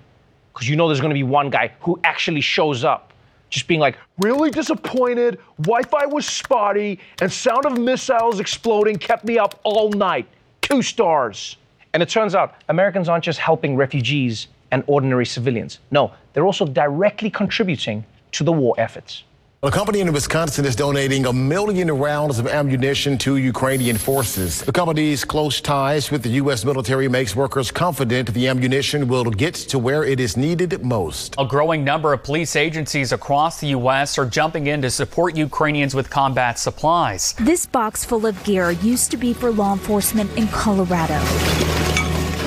Because 0.52 0.68
you 0.68 0.76
know 0.76 0.86
there's 0.86 1.00
gonna 1.00 1.14
be 1.14 1.22
one 1.22 1.50
guy 1.50 1.72
who 1.80 1.98
actually 2.04 2.40
shows 2.40 2.84
up, 2.84 3.12
just 3.48 3.66
being 3.66 3.80
like, 3.80 3.96
really 4.18 4.50
disappointed, 4.50 5.40
Wi 5.62 5.82
Fi 5.82 6.06
was 6.06 6.26
spotty, 6.26 7.00
and 7.20 7.32
sound 7.32 7.66
of 7.66 7.78
missiles 7.78 8.38
exploding 8.38 8.96
kept 8.96 9.24
me 9.24 9.38
up 9.38 9.58
all 9.64 9.90
night. 9.90 10.28
Two 10.60 10.82
stars. 10.82 11.56
And 11.92 12.02
it 12.02 12.08
turns 12.08 12.34
out 12.34 12.54
Americans 12.68 13.08
aren't 13.08 13.24
just 13.24 13.38
helping 13.38 13.76
refugees 13.76 14.48
and 14.70 14.84
ordinary 14.86 15.26
civilians. 15.26 15.80
No, 15.90 16.12
they're 16.32 16.46
also 16.46 16.66
directly 16.66 17.30
contributing 17.30 18.04
to 18.32 18.44
the 18.44 18.52
war 18.52 18.74
efforts. 18.78 19.24
A 19.62 19.70
company 19.70 20.00
in 20.00 20.10
Wisconsin 20.10 20.64
is 20.64 20.74
donating 20.74 21.26
a 21.26 21.32
million 21.34 21.90
rounds 21.90 22.38
of 22.38 22.46
ammunition 22.48 23.18
to 23.18 23.36
Ukrainian 23.36 23.98
forces. 23.98 24.62
The 24.62 24.72
company's 24.72 25.22
close 25.22 25.60
ties 25.60 26.10
with 26.10 26.22
the 26.22 26.30
U.S. 26.40 26.64
military 26.64 27.08
makes 27.08 27.36
workers 27.36 27.70
confident 27.70 28.32
the 28.32 28.48
ammunition 28.48 29.06
will 29.06 29.24
get 29.24 29.54
to 29.68 29.78
where 29.78 30.02
it 30.02 30.18
is 30.18 30.34
needed 30.34 30.82
most. 30.82 31.34
A 31.36 31.44
growing 31.44 31.84
number 31.84 32.14
of 32.14 32.24
police 32.24 32.56
agencies 32.56 33.12
across 33.12 33.60
the 33.60 33.66
U.S. 33.66 34.16
are 34.16 34.24
jumping 34.24 34.68
in 34.68 34.80
to 34.80 34.90
support 34.90 35.36
Ukrainians 35.36 35.94
with 35.94 36.08
combat 36.08 36.58
supplies. 36.58 37.34
This 37.38 37.66
box 37.66 38.02
full 38.02 38.24
of 38.24 38.42
gear 38.44 38.70
used 38.70 39.10
to 39.10 39.18
be 39.18 39.34
for 39.34 39.50
law 39.50 39.74
enforcement 39.74 40.34
in 40.38 40.48
Colorado. 40.48 41.20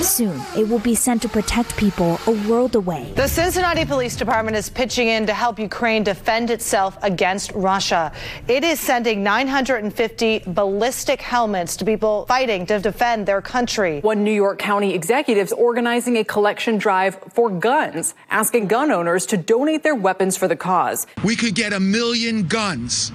Soon, 0.04 0.42
it 0.58 0.68
will 0.68 0.80
be 0.80 0.96
sent 0.96 1.22
to 1.22 1.30
protect 1.30 1.78
people 1.78 2.20
a 2.28 2.32
world 2.50 2.76
away. 2.76 3.14
The 3.16 3.28
Cincinnati 3.28 3.86
Police 3.86 4.18
Department 4.18 4.58
is 4.58 4.70
pitching 4.70 5.08
in 5.08 5.26
to 5.28 5.34
help 5.34 5.58
Ukraine 5.58 6.04
defend 6.04 6.50
itself 6.50 6.98
against 7.02 7.54
Russia. 7.54 8.12
It 8.50 8.66
is 8.66 8.82
sending 8.82 9.24
950 9.24 10.44
ballistic 10.48 11.22
helmets 11.22 11.78
to 11.78 11.86
people 11.86 12.26
fighting 12.26 12.66
to 12.66 12.80
defend 12.80 13.26
their 13.26 13.42
country. 13.42 14.02
One 14.02 14.26
New 14.26 14.34
York 14.34 14.60
County 14.60 14.94
executive 14.94 15.48
is 15.48 15.54
organizing 15.54 16.18
a 16.18 16.24
collection 16.26 16.78
drive 16.78 17.18
for 17.34 17.50
guns, 17.50 18.14
asking 18.30 18.68
gun 18.68 18.92
owners 18.92 19.26
to 19.28 19.38
donate 19.38 19.84
their 19.84 19.96
weapons 19.96 20.36
for 20.36 20.50
the 20.50 20.58
cause. 20.58 21.08
We 21.24 21.38
could 21.38 21.56
get 21.56 21.72
a 21.72 21.80
million 21.80 22.46
guns 22.48 23.14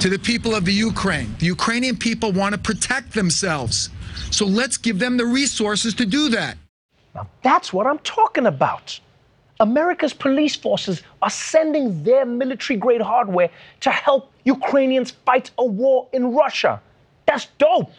to 0.00 0.08
the 0.08 0.18
people 0.18 0.56
of 0.56 0.64
the 0.64 0.72
Ukraine. 0.72 1.36
The 1.38 1.46
Ukrainian 1.46 1.96
people 1.96 2.32
want 2.32 2.54
to 2.54 2.60
protect 2.60 3.14
themselves. 3.14 3.90
So 4.30 4.46
let's 4.46 4.76
give 4.76 4.98
them 4.98 5.16
the 5.16 5.26
resources 5.26 5.94
to 5.94 6.06
do 6.06 6.28
that. 6.30 6.56
Now, 7.14 7.28
that's 7.42 7.72
what 7.72 7.86
I'm 7.86 7.98
talking 8.00 8.46
about. 8.46 9.00
America's 9.60 10.12
police 10.12 10.54
forces 10.54 11.02
are 11.20 11.30
sending 11.30 12.02
their 12.04 12.24
military 12.24 12.78
grade 12.78 13.00
hardware 13.00 13.50
to 13.80 13.90
help 13.90 14.32
Ukrainians 14.44 15.10
fight 15.10 15.50
a 15.58 15.64
war 15.64 16.08
in 16.12 16.32
Russia. 16.32 16.80
That's 17.26 17.46
dope. 17.58 17.90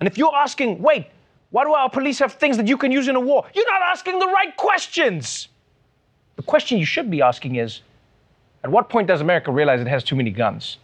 And 0.00 0.06
if 0.06 0.18
you're 0.18 0.34
asking, 0.34 0.82
wait, 0.82 1.06
why 1.50 1.64
do 1.64 1.72
our 1.72 1.88
police 1.88 2.18
have 2.18 2.34
things 2.34 2.56
that 2.58 2.68
you 2.68 2.76
can 2.76 2.92
use 2.92 3.08
in 3.08 3.16
a 3.16 3.20
war? 3.20 3.46
You're 3.54 3.70
not 3.70 3.82
asking 3.82 4.18
the 4.18 4.26
right 4.26 4.54
questions. 4.56 5.48
The 6.36 6.42
question 6.42 6.76
you 6.78 6.84
should 6.84 7.10
be 7.10 7.22
asking 7.22 7.56
is 7.56 7.80
at 8.62 8.70
what 8.70 8.90
point 8.90 9.08
does 9.08 9.22
America 9.22 9.50
realize 9.50 9.80
it 9.80 9.86
has 9.86 10.04
too 10.04 10.16
many 10.16 10.30
guns? 10.30 10.76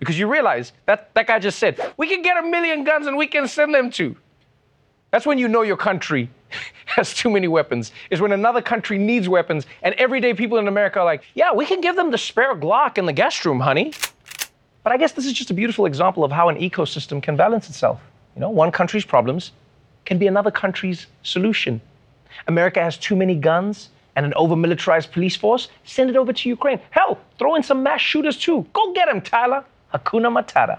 Because 0.00 0.18
you 0.18 0.26
realize 0.26 0.72
that 0.86 1.14
that 1.14 1.28
guy 1.28 1.38
just 1.38 1.58
said, 1.58 1.78
we 1.96 2.08
can 2.08 2.22
get 2.22 2.36
a 2.36 2.42
million 2.42 2.82
guns 2.82 3.06
and 3.06 3.16
we 3.16 3.26
can 3.26 3.46
send 3.46 3.72
them 3.74 3.90
to. 3.92 4.16
That's 5.10 5.26
when 5.26 5.38
you 5.38 5.46
know 5.46 5.62
your 5.62 5.76
country 5.76 6.30
has 6.86 7.14
too 7.14 7.30
many 7.30 7.46
weapons, 7.46 7.92
is 8.10 8.20
when 8.20 8.32
another 8.32 8.62
country 8.62 8.98
needs 8.98 9.28
weapons, 9.28 9.66
and 9.82 9.94
everyday 9.96 10.34
people 10.34 10.58
in 10.58 10.66
America 10.66 11.00
are 11.00 11.04
like, 11.04 11.22
yeah, 11.34 11.52
we 11.52 11.66
can 11.66 11.80
give 11.80 11.96
them 11.96 12.10
the 12.10 12.18
spare 12.18 12.56
Glock 12.56 12.98
in 12.98 13.06
the 13.06 13.12
guest 13.12 13.44
room, 13.44 13.60
honey. 13.60 13.92
But 14.82 14.92
I 14.92 14.96
guess 14.96 15.12
this 15.12 15.26
is 15.26 15.34
just 15.34 15.50
a 15.50 15.54
beautiful 15.54 15.84
example 15.84 16.24
of 16.24 16.32
how 16.32 16.48
an 16.48 16.56
ecosystem 16.56 17.22
can 17.22 17.36
balance 17.36 17.68
itself. 17.68 18.00
You 18.34 18.40
know, 18.40 18.50
one 18.50 18.72
country's 18.72 19.04
problems 19.04 19.52
can 20.06 20.18
be 20.18 20.26
another 20.26 20.50
country's 20.50 21.06
solution. 21.22 21.80
America 22.46 22.80
has 22.80 22.96
too 22.96 23.14
many 23.14 23.34
guns 23.34 23.90
and 24.16 24.24
an 24.24 24.32
over 24.34 24.56
militarized 24.56 25.12
police 25.12 25.36
force, 25.36 25.68
send 25.84 26.10
it 26.10 26.16
over 26.16 26.32
to 26.32 26.48
Ukraine. 26.48 26.80
Hell, 26.90 27.18
throw 27.38 27.54
in 27.54 27.62
some 27.62 27.82
mass 27.82 28.00
shooters 28.00 28.36
too. 28.36 28.66
Go 28.72 28.92
get 28.92 29.06
them, 29.06 29.20
Tyler. 29.20 29.64
Hakuna 29.94 30.30
Matata. 30.30 30.78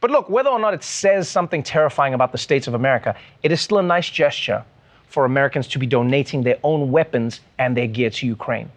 But 0.00 0.10
look, 0.10 0.28
whether 0.28 0.50
or 0.50 0.58
not 0.58 0.74
it 0.74 0.82
says 0.82 1.28
something 1.28 1.62
terrifying 1.62 2.14
about 2.14 2.32
the 2.32 2.38
states 2.38 2.66
of 2.66 2.74
America, 2.74 3.16
it 3.42 3.52
is 3.52 3.60
still 3.60 3.78
a 3.78 3.82
nice 3.82 4.10
gesture 4.10 4.64
for 5.08 5.24
Americans 5.24 5.68
to 5.68 5.78
be 5.78 5.86
donating 5.86 6.42
their 6.42 6.58
own 6.62 6.90
weapons 6.90 7.40
and 7.58 7.76
their 7.76 7.86
gear 7.86 8.10
to 8.10 8.26
Ukraine. 8.26 8.70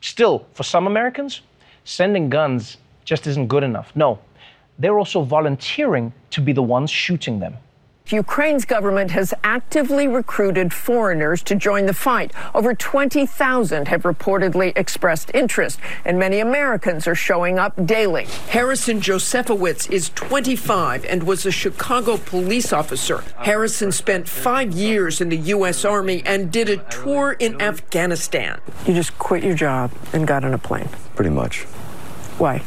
Still, 0.00 0.46
for 0.54 0.62
some 0.62 0.86
Americans, 0.86 1.40
sending 1.84 2.28
guns 2.28 2.76
just 3.04 3.26
isn't 3.26 3.48
good 3.48 3.62
enough. 3.62 3.90
No, 3.96 4.18
they're 4.78 4.98
also 4.98 5.22
volunteering 5.22 6.12
to 6.30 6.40
be 6.40 6.52
the 6.52 6.62
ones 6.62 6.90
shooting 6.90 7.40
them. 7.40 7.56
Ukraine's 8.08 8.64
government 8.64 9.12
has 9.12 9.32
actively 9.44 10.08
recruited 10.08 10.72
foreigners 10.72 11.42
to 11.44 11.54
join 11.54 11.86
the 11.86 11.94
fight. 11.94 12.32
Over 12.54 12.74
20,000 12.74 13.88
have 13.88 14.02
reportedly 14.02 14.76
expressed 14.76 15.30
interest, 15.32 15.78
and 16.04 16.18
many 16.18 16.40
Americans 16.40 17.06
are 17.06 17.14
showing 17.14 17.58
up 17.58 17.86
daily. 17.86 18.24
Harrison 18.48 19.00
Jozefowicz 19.00 19.90
is 19.90 20.10
25 20.10 21.04
and 21.04 21.22
was 21.22 21.46
a 21.46 21.52
Chicago 21.52 22.16
police 22.16 22.72
officer. 22.72 23.22
Harrison 23.38 23.92
spent 23.92 24.28
five 24.28 24.72
years 24.72 25.20
in 25.20 25.28
the 25.28 25.36
U.S. 25.36 25.84
Army 25.84 26.22
and 26.26 26.50
did 26.50 26.68
a 26.68 26.78
tour 26.90 27.36
in 27.38 27.60
Afghanistan. 27.60 28.60
You 28.86 28.94
just 28.94 29.16
quit 29.18 29.44
your 29.44 29.54
job 29.54 29.92
and 30.12 30.26
got 30.26 30.44
on 30.44 30.52
a 30.52 30.58
plane. 30.58 30.88
Pretty 31.14 31.30
much. 31.30 31.62
Why? 32.38 32.62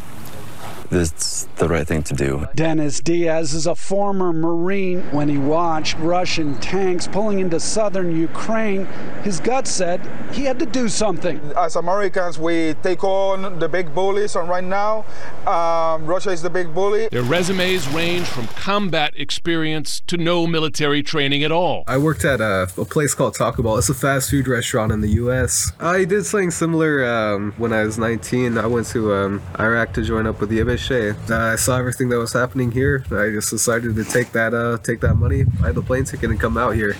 It's 0.93 1.45
the 1.55 1.67
right 1.67 1.87
thing 1.87 2.03
to 2.03 2.13
do. 2.13 2.47
Dennis 2.55 2.99
Diaz 2.99 3.53
is 3.53 3.67
a 3.67 3.75
former 3.75 4.31
Marine. 4.31 5.01
When 5.11 5.29
he 5.29 5.37
watched 5.37 5.97
Russian 5.97 6.59
tanks 6.59 7.07
pulling 7.07 7.39
into 7.39 7.59
southern 7.59 8.15
Ukraine, 8.15 8.85
his 9.23 9.39
gut 9.39 9.67
said 9.67 10.01
he 10.33 10.43
had 10.43 10.59
to 10.59 10.65
do 10.65 10.87
something. 10.87 11.39
As 11.57 11.75
Americans, 11.75 12.37
we 12.37 12.75
take 12.83 13.03
on 13.03 13.59
the 13.59 13.69
big 13.69 13.93
bullies, 13.93 14.35
and 14.35 14.47
right 14.49 14.63
now, 14.63 15.05
um, 15.47 16.05
Russia 16.05 16.31
is 16.31 16.41
the 16.41 16.49
big 16.49 16.73
bully. 16.73 17.07
Their 17.09 17.23
resumes 17.23 17.87
range 17.89 18.27
from 18.27 18.47
combat 18.47 19.13
experience 19.15 20.01
to 20.07 20.17
no 20.17 20.47
military 20.47 21.03
training 21.03 21.43
at 21.43 21.51
all. 21.51 21.83
I 21.87 21.97
worked 21.97 22.25
at 22.25 22.41
a, 22.41 22.63
a 22.77 22.85
place 22.85 23.13
called 23.13 23.35
Taco 23.35 23.63
Bell. 23.63 23.77
It's 23.77 23.89
a 23.89 23.93
fast 23.93 24.29
food 24.29 24.47
restaurant 24.47 24.91
in 24.91 25.01
the 25.01 25.11
U.S. 25.11 25.71
I 25.79 26.05
did 26.05 26.25
something 26.25 26.51
similar 26.51 27.05
um, 27.05 27.53
when 27.57 27.73
I 27.73 27.83
was 27.83 27.97
19. 27.97 28.57
I 28.57 28.67
went 28.67 28.87
to 28.87 29.13
um, 29.13 29.41
Iraq 29.59 29.93
to 29.93 30.01
join 30.01 30.27
up 30.27 30.39
with 30.39 30.49
the 30.49 30.59
Abish 30.89 31.29
uh, 31.29 31.53
I 31.53 31.55
saw 31.55 31.77
everything 31.77 32.09
that 32.09 32.17
was 32.17 32.33
happening 32.33 32.71
here. 32.71 33.03
I 33.11 33.29
just 33.29 33.49
decided 33.49 33.95
to 33.95 34.03
take 34.03 34.31
that 34.31 34.53
uh, 34.53 34.77
take 34.79 34.99
that 35.01 35.15
money, 35.15 35.43
buy 35.43 35.71
the 35.71 35.81
plane 35.81 36.03
ticket, 36.03 36.29
and 36.29 36.39
come 36.39 36.57
out 36.57 36.75
here. 36.75 36.95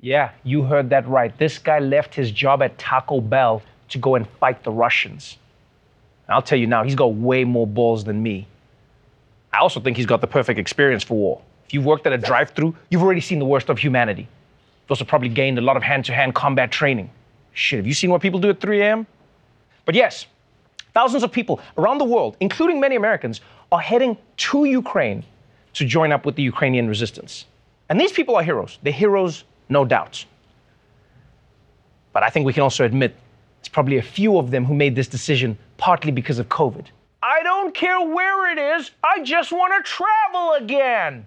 Yeah, 0.00 0.30
you 0.44 0.62
heard 0.62 0.90
that 0.90 1.06
right. 1.08 1.36
This 1.38 1.58
guy 1.58 1.78
left 1.78 2.14
his 2.14 2.30
job 2.30 2.62
at 2.62 2.76
Taco 2.78 3.20
Bell 3.20 3.62
to 3.90 3.98
go 3.98 4.16
and 4.16 4.28
fight 4.40 4.64
the 4.64 4.72
Russians. 4.72 5.38
I'll 6.28 6.42
tell 6.42 6.58
you 6.58 6.66
now, 6.66 6.82
he's 6.82 6.94
got 6.94 7.14
way 7.14 7.44
more 7.44 7.66
balls 7.66 8.04
than 8.04 8.22
me. 8.22 8.46
I 9.52 9.58
also 9.58 9.80
think 9.80 9.96
he's 9.96 10.06
got 10.06 10.20
the 10.20 10.26
perfect 10.26 10.58
experience 10.58 11.04
for 11.04 11.16
war. 11.16 11.42
If 11.66 11.74
you've 11.74 11.84
worked 11.84 12.06
at 12.06 12.12
a 12.12 12.18
drive-through, 12.18 12.74
you've 12.90 13.02
already 13.02 13.20
seen 13.20 13.38
the 13.38 13.44
worst 13.44 13.68
of 13.68 13.78
humanity. 13.78 14.22
You've 14.22 14.90
also 14.90 15.04
probably 15.04 15.28
gained 15.28 15.58
a 15.58 15.60
lot 15.60 15.76
of 15.76 15.82
hand-to-hand 15.82 16.34
combat 16.34 16.72
training. 16.72 17.10
Shit, 17.52 17.78
have 17.78 17.86
you 17.86 17.92
seen 17.92 18.10
what 18.10 18.22
people 18.22 18.40
do 18.40 18.48
at 18.48 18.60
3 18.60 18.80
a.m.? 18.80 19.06
But 19.84 19.94
yes, 19.94 20.26
Thousands 20.94 21.22
of 21.22 21.32
people 21.32 21.60
around 21.78 21.98
the 21.98 22.04
world, 22.04 22.36
including 22.40 22.80
many 22.80 22.96
Americans, 22.96 23.40
are 23.70 23.80
heading 23.80 24.16
to 24.36 24.64
Ukraine 24.64 25.24
to 25.74 25.84
join 25.84 26.12
up 26.12 26.26
with 26.26 26.36
the 26.36 26.42
Ukrainian 26.42 26.86
resistance. 26.88 27.46
And 27.88 28.00
these 28.00 28.12
people 28.12 28.36
are 28.36 28.42
heroes. 28.42 28.78
They're 28.82 28.92
heroes, 28.92 29.44
no 29.68 29.84
doubt. 29.84 30.24
But 32.12 32.22
I 32.22 32.28
think 32.28 32.44
we 32.44 32.52
can 32.52 32.62
also 32.62 32.84
admit 32.84 33.16
it's 33.60 33.68
probably 33.68 33.98
a 33.98 34.02
few 34.02 34.38
of 34.38 34.50
them 34.50 34.64
who 34.64 34.74
made 34.74 34.94
this 34.94 35.08
decision 35.08 35.56
partly 35.78 36.12
because 36.12 36.38
of 36.38 36.48
COVID. 36.48 36.86
I 37.22 37.42
don't 37.42 37.74
care 37.74 38.00
where 38.00 38.52
it 38.52 38.58
is, 38.58 38.90
I 39.02 39.22
just 39.22 39.52
want 39.52 39.72
to 39.76 39.88
travel 39.88 40.54
again. 40.54 41.26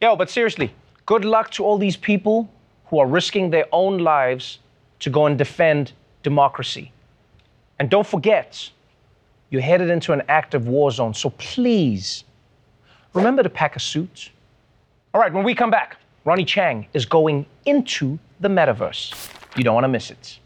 Yo, 0.00 0.14
but 0.14 0.30
seriously, 0.30 0.72
good 1.04 1.24
luck 1.24 1.50
to 1.50 1.64
all 1.64 1.76
these 1.76 1.96
people 1.96 2.48
who 2.86 3.00
are 3.00 3.06
risking 3.06 3.50
their 3.50 3.66
own 3.72 3.98
lives 3.98 4.60
to 5.00 5.10
go 5.10 5.26
and 5.26 5.36
defend 5.36 5.92
democracy. 6.22 6.92
And 7.80 7.90
don't 7.90 8.06
forget, 8.06 8.70
you're 9.52 9.60
headed 9.60 9.90
into 9.90 10.12
an 10.12 10.22
active 10.28 10.66
war 10.66 10.90
zone, 10.90 11.12
so 11.12 11.28
please 11.30 12.24
remember 13.12 13.42
to 13.42 13.50
pack 13.50 13.76
a 13.76 13.80
suit. 13.80 14.30
All 15.12 15.20
right, 15.20 15.32
when 15.32 15.44
we 15.44 15.54
come 15.54 15.70
back, 15.70 15.98
Ronny 16.24 16.46
Chieng 16.46 16.86
is 16.94 17.04
going 17.04 17.44
into 17.66 18.18
the 18.40 18.48
metaverse. 18.48 19.30
You 19.54 19.62
don't 19.62 19.74
want 19.74 19.84
to 19.84 19.88
miss 19.88 20.10
it. 20.10 20.38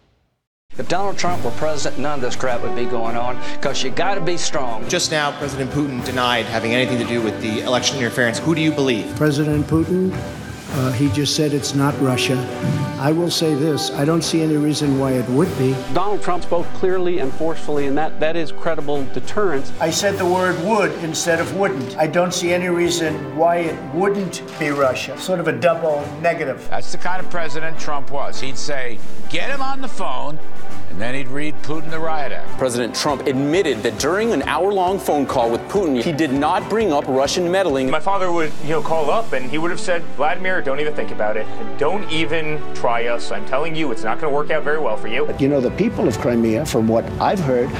If 0.76 0.88
Donald 0.88 1.16
Trump 1.16 1.44
were 1.44 1.52
president, 1.52 2.02
none 2.02 2.18
of 2.18 2.20
this 2.20 2.34
crap 2.34 2.62
would 2.62 2.74
be 2.74 2.84
going 2.84 3.16
on 3.16 3.40
because 3.54 3.82
you 3.82 3.90
got 3.90 4.16
to 4.16 4.20
be 4.20 4.36
strong. 4.36 4.86
Just 4.88 5.12
now, 5.12 5.30
President 5.38 5.70
Putin 5.70 6.04
denied 6.04 6.44
having 6.46 6.74
anything 6.74 6.98
to 6.98 7.04
do 7.04 7.22
with 7.22 7.40
the 7.40 7.60
election 7.60 7.98
interference. 7.98 8.40
Who 8.40 8.56
do 8.56 8.60
you 8.60 8.72
believe? 8.72 9.06
President 9.14 9.66
Putin 9.66 10.10
Uh, 10.76 10.92
he 10.92 11.08
just 11.08 11.34
said 11.34 11.54
it's 11.54 11.74
not 11.74 11.98
Russia. 12.02 12.36
I 13.00 13.10
will 13.10 13.30
say 13.30 13.54
this 13.54 13.90
I 13.92 14.04
don't 14.04 14.22
see 14.22 14.42
any 14.42 14.56
reason 14.56 14.98
why 14.98 15.12
it 15.12 15.26
would 15.30 15.48
be. 15.58 15.72
Donald 15.94 16.22
Trump 16.22 16.42
spoke 16.42 16.66
clearly 16.74 17.18
and 17.20 17.32
forcefully, 17.32 17.86
and 17.86 17.96
that, 17.96 18.20
that 18.20 18.36
is 18.36 18.52
credible 18.52 19.04
deterrence. 19.06 19.72
I 19.80 19.90
said 19.90 20.18
the 20.18 20.26
word 20.26 20.62
would 20.64 20.92
instead 21.02 21.40
of 21.40 21.56
wouldn't. 21.56 21.96
I 21.96 22.06
don't 22.06 22.34
see 22.34 22.52
any 22.52 22.68
reason 22.68 23.36
why 23.36 23.56
it 23.56 23.94
wouldn't 23.94 24.42
be 24.58 24.68
Russia. 24.68 25.16
Sort 25.18 25.40
of 25.40 25.48
a 25.48 25.52
double 25.52 26.06
negative. 26.20 26.66
That's 26.68 26.92
the 26.92 26.98
kind 26.98 27.24
of 27.24 27.30
president 27.30 27.78
Trump 27.78 28.10
was. 28.10 28.38
He'd 28.38 28.58
say, 28.58 28.98
get 29.30 29.48
him 29.48 29.62
on 29.62 29.80
the 29.80 29.88
phone, 29.88 30.38
and 30.90 31.00
then 31.00 31.14
he'd 31.14 31.28
read 31.28 31.54
Putin 31.62 31.90
the 31.90 31.98
Riot 31.98 32.32
Act. 32.32 32.48
President 32.58 32.94
Trump 32.94 33.26
admitted 33.26 33.82
that 33.82 33.98
during 33.98 34.32
an 34.32 34.42
hour-long 34.44 34.98
phone 34.98 35.26
call 35.26 35.50
with 35.50 35.60
Putin, 35.62 36.02
he 36.02 36.12
did 36.12 36.32
not 36.32 36.68
bring 36.70 36.92
up 36.92 37.06
Russian 37.06 37.50
meddling. 37.50 37.90
My 37.90 38.00
father 38.00 38.32
would, 38.32 38.52
you 38.62 38.70
know, 38.70 38.82
call 38.82 39.10
up 39.10 39.32
and 39.32 39.50
he 39.50 39.58
would 39.58 39.70
have 39.70 39.80
said, 39.80 40.02
Vladimir, 40.16 40.62
don't 40.66 40.80
even 40.80 40.94
think 40.94 41.12
about 41.12 41.36
it. 41.36 41.46
Don't 41.78 42.10
even 42.10 42.60
try 42.74 43.06
us. 43.06 43.30
I'm 43.30 43.46
telling 43.46 43.76
you, 43.76 43.92
it's 43.92 44.02
not 44.02 44.20
going 44.20 44.32
to 44.32 44.34
work 44.34 44.50
out 44.50 44.64
very 44.64 44.80
well 44.80 44.96
for 44.96 45.06
you. 45.06 45.32
You 45.38 45.48
know, 45.48 45.60
the 45.60 45.70
people 45.70 46.08
of 46.08 46.18
Crimea, 46.18 46.66
from 46.66 46.88
what 46.88 47.04
I've 47.20 47.38
heard, 47.38 47.70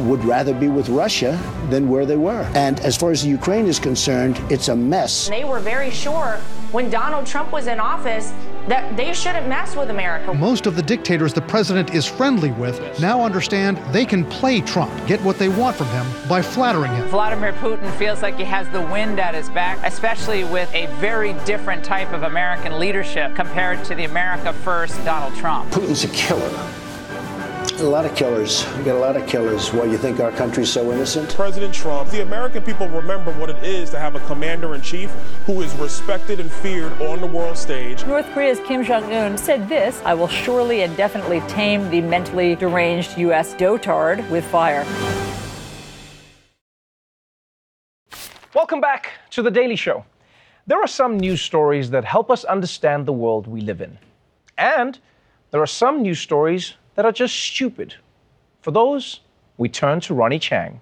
would 0.00 0.22
rather 0.22 0.52
be 0.52 0.68
with 0.68 0.90
Russia 0.90 1.40
than 1.70 1.88
where 1.88 2.04
they 2.04 2.18
were. 2.18 2.42
And 2.54 2.78
as 2.80 2.94
far 2.94 3.10
as 3.10 3.22
the 3.22 3.30
Ukraine 3.30 3.64
is 3.64 3.78
concerned, 3.78 4.38
it's 4.50 4.68
a 4.68 4.76
mess. 4.76 5.28
They 5.28 5.44
were 5.44 5.60
very 5.60 5.90
sure 5.90 6.38
when 6.72 6.90
Donald 6.90 7.24
Trump 7.24 7.52
was 7.52 7.68
in 7.68 7.80
office 7.80 8.34
that 8.68 8.96
they 8.96 9.12
shouldn't 9.12 9.48
mess 9.48 9.76
with 9.76 9.90
America. 9.90 10.34
Most 10.34 10.66
of 10.66 10.76
the 10.76 10.82
dictators 10.82 11.32
the 11.32 11.42
president 11.42 11.94
is 11.94 12.06
friendly 12.06 12.50
with 12.52 13.00
now 13.00 13.22
understand 13.22 13.78
they 13.92 14.04
can 14.04 14.24
play 14.24 14.60
Trump, 14.60 14.92
get 15.06 15.20
what 15.22 15.38
they 15.38 15.48
want 15.48 15.76
from 15.76 15.86
him 15.88 16.06
by 16.28 16.42
flattering 16.42 16.92
him. 16.92 17.06
Vladimir 17.08 17.52
Putin 17.54 17.90
feels 17.96 18.22
like 18.22 18.36
he 18.36 18.44
has 18.44 18.68
the 18.70 18.82
wind 18.82 19.20
at 19.20 19.34
his 19.34 19.48
back, 19.50 19.78
especially 19.84 20.44
with 20.44 20.72
a 20.74 20.86
very 20.96 21.32
different 21.44 21.84
type 21.84 22.12
of 22.12 22.22
American 22.22 22.78
leadership 22.78 23.34
compared 23.34 23.84
to 23.84 23.94
the 23.94 24.04
America 24.04 24.52
First 24.52 25.02
Donald 25.04 25.34
Trump. 25.36 25.70
Putin's 25.70 26.04
a 26.04 26.08
killer. 26.08 26.85
A 27.78 27.84
lot 27.84 28.06
of 28.06 28.14
killers. 28.14 28.66
We 28.78 28.84
got 28.84 28.96
a 28.96 28.98
lot 28.98 29.18
of 29.18 29.26
killers. 29.26 29.70
Why 29.70 29.84
you 29.84 29.98
think 29.98 30.18
our 30.18 30.32
country's 30.32 30.70
so 30.70 30.92
innocent? 30.92 31.34
President 31.34 31.74
Trump, 31.74 32.08
the 32.08 32.22
American 32.22 32.62
people 32.62 32.88
remember 32.88 33.32
what 33.32 33.50
it 33.50 33.62
is 33.62 33.90
to 33.90 33.98
have 33.98 34.14
a 34.14 34.20
commander 34.20 34.74
in 34.74 34.80
chief 34.80 35.10
who 35.44 35.60
is 35.60 35.74
respected 35.74 36.40
and 36.40 36.50
feared 36.50 36.90
on 37.02 37.20
the 37.20 37.26
world 37.26 37.58
stage. 37.58 38.02
North 38.06 38.24
Korea's 38.32 38.60
Kim 38.60 38.82
Jong 38.82 39.12
un 39.12 39.36
said 39.36 39.68
this 39.68 40.00
I 40.06 40.14
will 40.14 40.26
surely 40.26 40.84
and 40.84 40.96
definitely 40.96 41.40
tame 41.48 41.90
the 41.90 42.00
mentally 42.00 42.54
deranged 42.54 43.18
U.S. 43.18 43.52
dotard 43.56 44.26
with 44.30 44.46
fire. 44.46 44.86
Welcome 48.54 48.80
back 48.80 49.10
to 49.32 49.42
The 49.42 49.50
Daily 49.50 49.76
Show. 49.76 50.06
There 50.66 50.80
are 50.80 50.86
some 50.86 51.18
news 51.18 51.42
stories 51.42 51.90
that 51.90 52.06
help 52.06 52.30
us 52.30 52.42
understand 52.44 53.04
the 53.04 53.12
world 53.12 53.46
we 53.46 53.60
live 53.60 53.82
in. 53.82 53.98
And 54.56 54.98
there 55.50 55.60
are 55.60 55.66
some 55.66 56.00
news 56.00 56.20
stories 56.20 56.72
that 56.96 57.04
are 57.04 57.12
just 57.12 57.34
stupid. 57.34 57.94
For 58.62 58.70
those, 58.70 59.20
we 59.58 59.68
turn 59.68 60.00
to 60.00 60.14
Ronny 60.14 60.38
Chieng. 60.38 60.80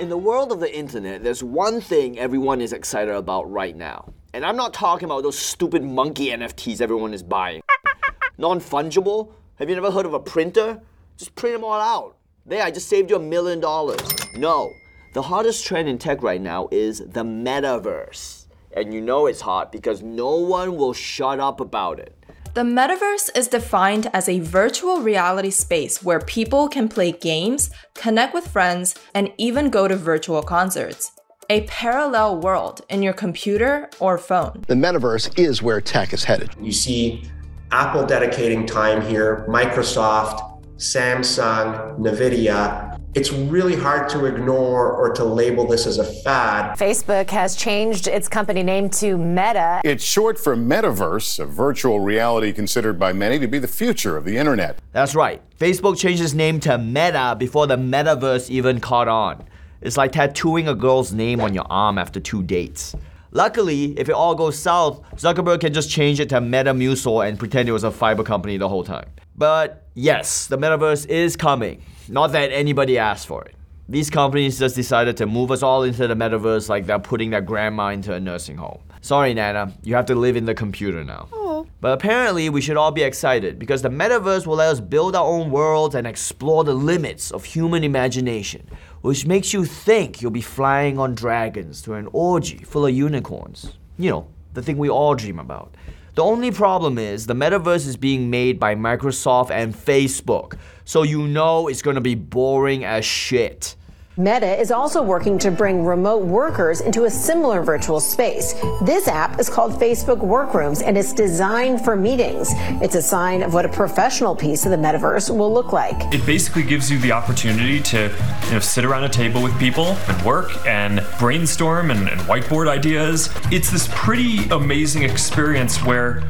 In 0.00 0.08
the 0.08 0.16
world 0.16 0.52
of 0.52 0.60
the 0.60 0.74
internet, 0.74 1.22
there's 1.22 1.42
one 1.42 1.80
thing 1.80 2.18
everyone 2.18 2.60
is 2.60 2.72
excited 2.72 3.14
about 3.14 3.50
right 3.50 3.76
now. 3.76 4.12
And 4.32 4.46
I'm 4.46 4.56
not 4.56 4.72
talking 4.72 5.06
about 5.06 5.24
those 5.24 5.38
stupid 5.38 5.82
monkey 5.82 6.28
NFTs 6.28 6.80
everyone 6.80 7.12
is 7.12 7.22
buying. 7.22 7.60
Non 8.38 8.60
fungible? 8.60 9.32
Have 9.56 9.68
you 9.68 9.74
never 9.74 9.90
heard 9.90 10.06
of 10.06 10.14
a 10.14 10.20
printer? 10.20 10.80
Just 11.16 11.34
print 11.34 11.56
them 11.56 11.64
all 11.64 11.80
out. 11.80 12.16
There, 12.46 12.62
I 12.62 12.70
just 12.70 12.88
saved 12.88 13.10
you 13.10 13.16
a 13.16 13.20
million 13.20 13.58
dollars. 13.58 14.00
No. 14.36 14.72
The 15.14 15.22
hottest 15.22 15.66
trend 15.66 15.88
in 15.88 15.98
tech 15.98 16.22
right 16.22 16.40
now 16.40 16.68
is 16.70 17.00
the 17.00 17.24
metaverse. 17.24 18.37
And 18.78 18.94
you 18.94 19.00
know 19.00 19.26
it's 19.26 19.40
hot 19.40 19.72
because 19.72 20.02
no 20.02 20.36
one 20.36 20.76
will 20.76 20.92
shut 20.92 21.40
up 21.40 21.58
about 21.58 21.98
it. 21.98 22.14
The 22.54 22.60
metaverse 22.60 23.36
is 23.36 23.48
defined 23.48 24.08
as 24.12 24.28
a 24.28 24.38
virtual 24.38 25.00
reality 25.00 25.50
space 25.50 26.00
where 26.00 26.20
people 26.20 26.68
can 26.68 26.88
play 26.88 27.10
games, 27.10 27.70
connect 27.94 28.34
with 28.34 28.46
friends, 28.46 28.94
and 29.12 29.32
even 29.36 29.68
go 29.68 29.88
to 29.88 29.96
virtual 29.96 30.44
concerts. 30.44 31.10
A 31.50 31.62
parallel 31.62 32.38
world 32.38 32.82
in 32.88 33.02
your 33.02 33.14
computer 33.14 33.90
or 33.98 34.16
phone. 34.16 34.64
The 34.68 34.76
metaverse 34.76 35.36
is 35.36 35.60
where 35.60 35.80
tech 35.80 36.12
is 36.12 36.22
headed. 36.22 36.50
You 36.60 36.70
see 36.70 37.24
Apple 37.72 38.06
dedicating 38.06 38.64
time 38.64 39.02
here, 39.02 39.44
Microsoft, 39.48 40.62
Samsung, 40.76 41.98
Nvidia. 41.98 42.87
It's 43.14 43.32
really 43.32 43.74
hard 43.74 44.10
to 44.10 44.26
ignore 44.26 44.92
or 44.92 45.12
to 45.14 45.24
label 45.24 45.66
this 45.66 45.86
as 45.86 45.98
a 45.98 46.04
fad. 46.04 46.78
Facebook 46.78 47.30
has 47.30 47.56
changed 47.56 48.06
its 48.06 48.28
company 48.28 48.62
name 48.62 48.90
to 48.90 49.16
Meta. 49.16 49.80
It's 49.82 50.04
short 50.04 50.38
for 50.38 50.54
metaverse, 50.54 51.40
a 51.40 51.46
virtual 51.46 52.00
reality 52.00 52.52
considered 52.52 52.98
by 52.98 53.14
many 53.14 53.38
to 53.38 53.48
be 53.48 53.58
the 53.58 53.66
future 53.66 54.18
of 54.18 54.26
the 54.26 54.36
internet. 54.36 54.78
That's 54.92 55.14
right. 55.14 55.40
Facebook 55.58 55.96
changed 55.96 56.22
its 56.22 56.34
name 56.34 56.60
to 56.60 56.76
Meta 56.76 57.34
before 57.38 57.66
the 57.66 57.78
metaverse 57.78 58.50
even 58.50 58.78
caught 58.78 59.08
on. 59.08 59.42
It's 59.80 59.96
like 59.96 60.12
tattooing 60.12 60.68
a 60.68 60.74
girl's 60.74 61.10
name 61.12 61.40
on 61.40 61.54
your 61.54 61.66
arm 61.70 61.96
after 61.96 62.20
two 62.20 62.42
dates. 62.42 62.94
Luckily, 63.30 63.98
if 63.98 64.10
it 64.10 64.14
all 64.14 64.34
goes 64.34 64.58
south, 64.58 65.02
Zuckerberg 65.16 65.60
can 65.60 65.72
just 65.72 65.90
change 65.90 66.20
it 66.20 66.28
to 66.28 66.40
Metamucil 66.40 67.26
and 67.26 67.38
pretend 67.38 67.70
it 67.70 67.72
was 67.72 67.84
a 67.84 67.90
fiber 67.90 68.22
company 68.22 68.58
the 68.58 68.68
whole 68.68 68.84
time. 68.84 69.08
But 69.34 69.86
yes, 69.94 70.46
the 70.46 70.58
metaverse 70.58 71.06
is 71.06 71.36
coming. 71.36 71.82
Not 72.08 72.32
that 72.32 72.52
anybody 72.52 72.98
asked 72.98 73.26
for 73.26 73.44
it. 73.44 73.54
These 73.90 74.10
companies 74.10 74.58
just 74.58 74.76
decided 74.76 75.16
to 75.16 75.26
move 75.26 75.50
us 75.50 75.62
all 75.62 75.82
into 75.82 76.06
the 76.06 76.14
metaverse 76.14 76.68
like 76.68 76.86
they're 76.86 76.98
putting 76.98 77.30
their 77.30 77.40
grandma 77.40 77.88
into 77.88 78.12
a 78.12 78.20
nursing 78.20 78.56
home. 78.56 78.80
Sorry, 79.00 79.32
Nana, 79.32 79.72
you 79.82 79.94
have 79.94 80.06
to 80.06 80.14
live 80.14 80.36
in 80.36 80.44
the 80.44 80.54
computer 80.54 81.04
now. 81.04 81.28
Oh. 81.32 81.66
But 81.80 81.92
apparently, 81.92 82.50
we 82.50 82.60
should 82.60 82.76
all 82.76 82.90
be 82.90 83.02
excited 83.02 83.58
because 83.58 83.80
the 83.80 83.88
metaverse 83.88 84.46
will 84.46 84.56
let 84.56 84.68
us 84.68 84.80
build 84.80 85.16
our 85.16 85.24
own 85.24 85.50
worlds 85.50 85.94
and 85.94 86.06
explore 86.06 86.64
the 86.64 86.74
limits 86.74 87.30
of 87.30 87.44
human 87.44 87.84
imagination, 87.84 88.68
which 89.00 89.26
makes 89.26 89.52
you 89.52 89.64
think 89.64 90.20
you'll 90.20 90.30
be 90.30 90.42
flying 90.42 90.98
on 90.98 91.14
dragons 91.14 91.80
to 91.82 91.94
an 91.94 92.08
orgy 92.12 92.58
full 92.58 92.86
of 92.86 92.94
unicorns. 92.94 93.78
You 93.96 94.10
know, 94.10 94.28
the 94.54 94.62
thing 94.62 94.76
we 94.76 94.90
all 94.90 95.14
dream 95.14 95.38
about. 95.38 95.74
The 96.18 96.24
only 96.24 96.50
problem 96.50 96.98
is 96.98 97.26
the 97.28 97.34
metaverse 97.34 97.86
is 97.86 97.96
being 97.96 98.28
made 98.28 98.58
by 98.58 98.74
Microsoft 98.74 99.52
and 99.52 99.72
Facebook, 99.72 100.58
so 100.84 101.04
you 101.04 101.28
know 101.28 101.68
it's 101.68 101.80
gonna 101.80 102.00
be 102.00 102.16
boring 102.16 102.84
as 102.84 103.04
shit. 103.04 103.76
Meta 104.18 104.58
is 104.58 104.72
also 104.72 105.00
working 105.00 105.38
to 105.38 105.48
bring 105.48 105.84
remote 105.84 106.24
workers 106.24 106.80
into 106.80 107.04
a 107.04 107.10
similar 107.10 107.62
virtual 107.62 108.00
space. 108.00 108.52
This 108.82 109.06
app 109.06 109.38
is 109.38 109.48
called 109.48 109.74
Facebook 109.74 110.18
Workrooms 110.18 110.82
and 110.82 110.98
it's 110.98 111.12
designed 111.12 111.84
for 111.84 111.94
meetings. 111.94 112.48
It's 112.82 112.96
a 112.96 113.00
sign 113.00 113.44
of 113.44 113.54
what 113.54 113.64
a 113.64 113.68
professional 113.68 114.34
piece 114.34 114.64
of 114.64 114.72
the 114.72 114.76
metaverse 114.76 115.30
will 115.30 115.54
look 115.54 115.72
like. 115.72 116.12
It 116.12 116.26
basically 116.26 116.64
gives 116.64 116.90
you 116.90 116.98
the 116.98 117.12
opportunity 117.12 117.80
to 117.80 118.12
you 118.46 118.50
know, 118.50 118.58
sit 118.58 118.84
around 118.84 119.04
a 119.04 119.08
table 119.08 119.40
with 119.40 119.56
people 119.56 119.96
and 120.08 120.26
work 120.26 120.50
and 120.66 121.00
brainstorm 121.20 121.92
and, 121.92 122.08
and 122.08 122.20
whiteboard 122.22 122.66
ideas. 122.66 123.30
It's 123.52 123.70
this 123.70 123.88
pretty 123.92 124.48
amazing 124.48 125.04
experience 125.04 125.80
where 125.84 126.24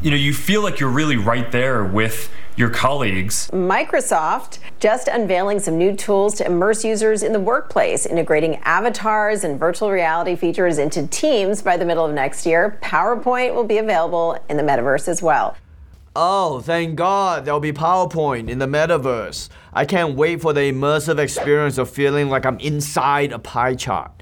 you 0.00 0.10
know 0.10 0.16
you 0.16 0.32
feel 0.32 0.62
like 0.62 0.80
you're 0.80 0.88
really 0.88 1.18
right 1.18 1.52
there 1.52 1.84
with 1.84 2.30
your 2.56 2.70
colleagues. 2.70 3.50
Microsoft 3.52 4.58
just 4.78 5.08
unveiling 5.08 5.58
some 5.58 5.76
new 5.76 5.94
tools 5.94 6.34
to 6.34 6.46
immerse 6.46 6.84
users 6.84 7.22
in 7.22 7.32
the 7.32 7.40
workplace, 7.40 8.06
integrating 8.06 8.56
avatars 8.58 9.44
and 9.44 9.58
virtual 9.58 9.90
reality 9.90 10.36
features 10.36 10.78
into 10.78 11.06
Teams 11.08 11.62
by 11.62 11.76
the 11.76 11.84
middle 11.84 12.04
of 12.04 12.14
next 12.14 12.46
year. 12.46 12.78
PowerPoint 12.82 13.54
will 13.54 13.64
be 13.64 13.78
available 13.78 14.38
in 14.48 14.56
the 14.56 14.62
metaverse 14.62 15.08
as 15.08 15.22
well. 15.22 15.56
Oh, 16.16 16.60
thank 16.60 16.94
God, 16.94 17.44
there'll 17.44 17.58
be 17.58 17.72
PowerPoint 17.72 18.48
in 18.48 18.60
the 18.60 18.66
metaverse. 18.66 19.48
I 19.72 19.84
can't 19.84 20.14
wait 20.14 20.40
for 20.40 20.52
the 20.52 20.60
immersive 20.60 21.18
experience 21.18 21.76
of 21.76 21.90
feeling 21.90 22.28
like 22.28 22.46
I'm 22.46 22.60
inside 22.60 23.32
a 23.32 23.38
pie 23.40 23.74
chart. 23.74 24.12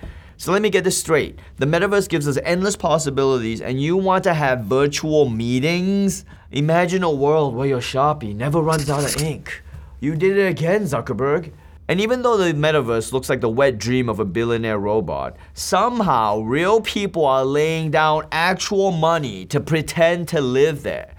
So 0.42 0.50
let 0.50 0.60
me 0.60 0.70
get 0.70 0.82
this 0.82 0.98
straight. 0.98 1.38
The 1.58 1.66
metaverse 1.66 2.08
gives 2.08 2.26
us 2.26 2.36
endless 2.42 2.74
possibilities, 2.74 3.60
and 3.60 3.80
you 3.80 3.96
want 3.96 4.24
to 4.24 4.34
have 4.34 4.64
virtual 4.64 5.28
meetings? 5.28 6.24
Imagine 6.50 7.04
a 7.04 7.12
world 7.12 7.54
where 7.54 7.68
your 7.68 7.78
Sharpie 7.78 8.34
never 8.34 8.60
runs 8.60 8.90
out 8.90 9.04
of 9.04 9.22
ink. 9.22 9.62
You 10.00 10.16
did 10.16 10.36
it 10.36 10.48
again, 10.48 10.82
Zuckerberg. 10.82 11.52
And 11.86 12.00
even 12.00 12.22
though 12.22 12.36
the 12.36 12.52
metaverse 12.54 13.12
looks 13.12 13.28
like 13.28 13.40
the 13.40 13.48
wet 13.48 13.78
dream 13.78 14.08
of 14.08 14.18
a 14.18 14.24
billionaire 14.24 14.80
robot, 14.80 15.36
somehow 15.54 16.40
real 16.40 16.80
people 16.80 17.24
are 17.24 17.44
laying 17.44 17.92
down 17.92 18.26
actual 18.32 18.90
money 18.90 19.46
to 19.46 19.60
pretend 19.60 20.26
to 20.30 20.40
live 20.40 20.82
there. 20.82 21.14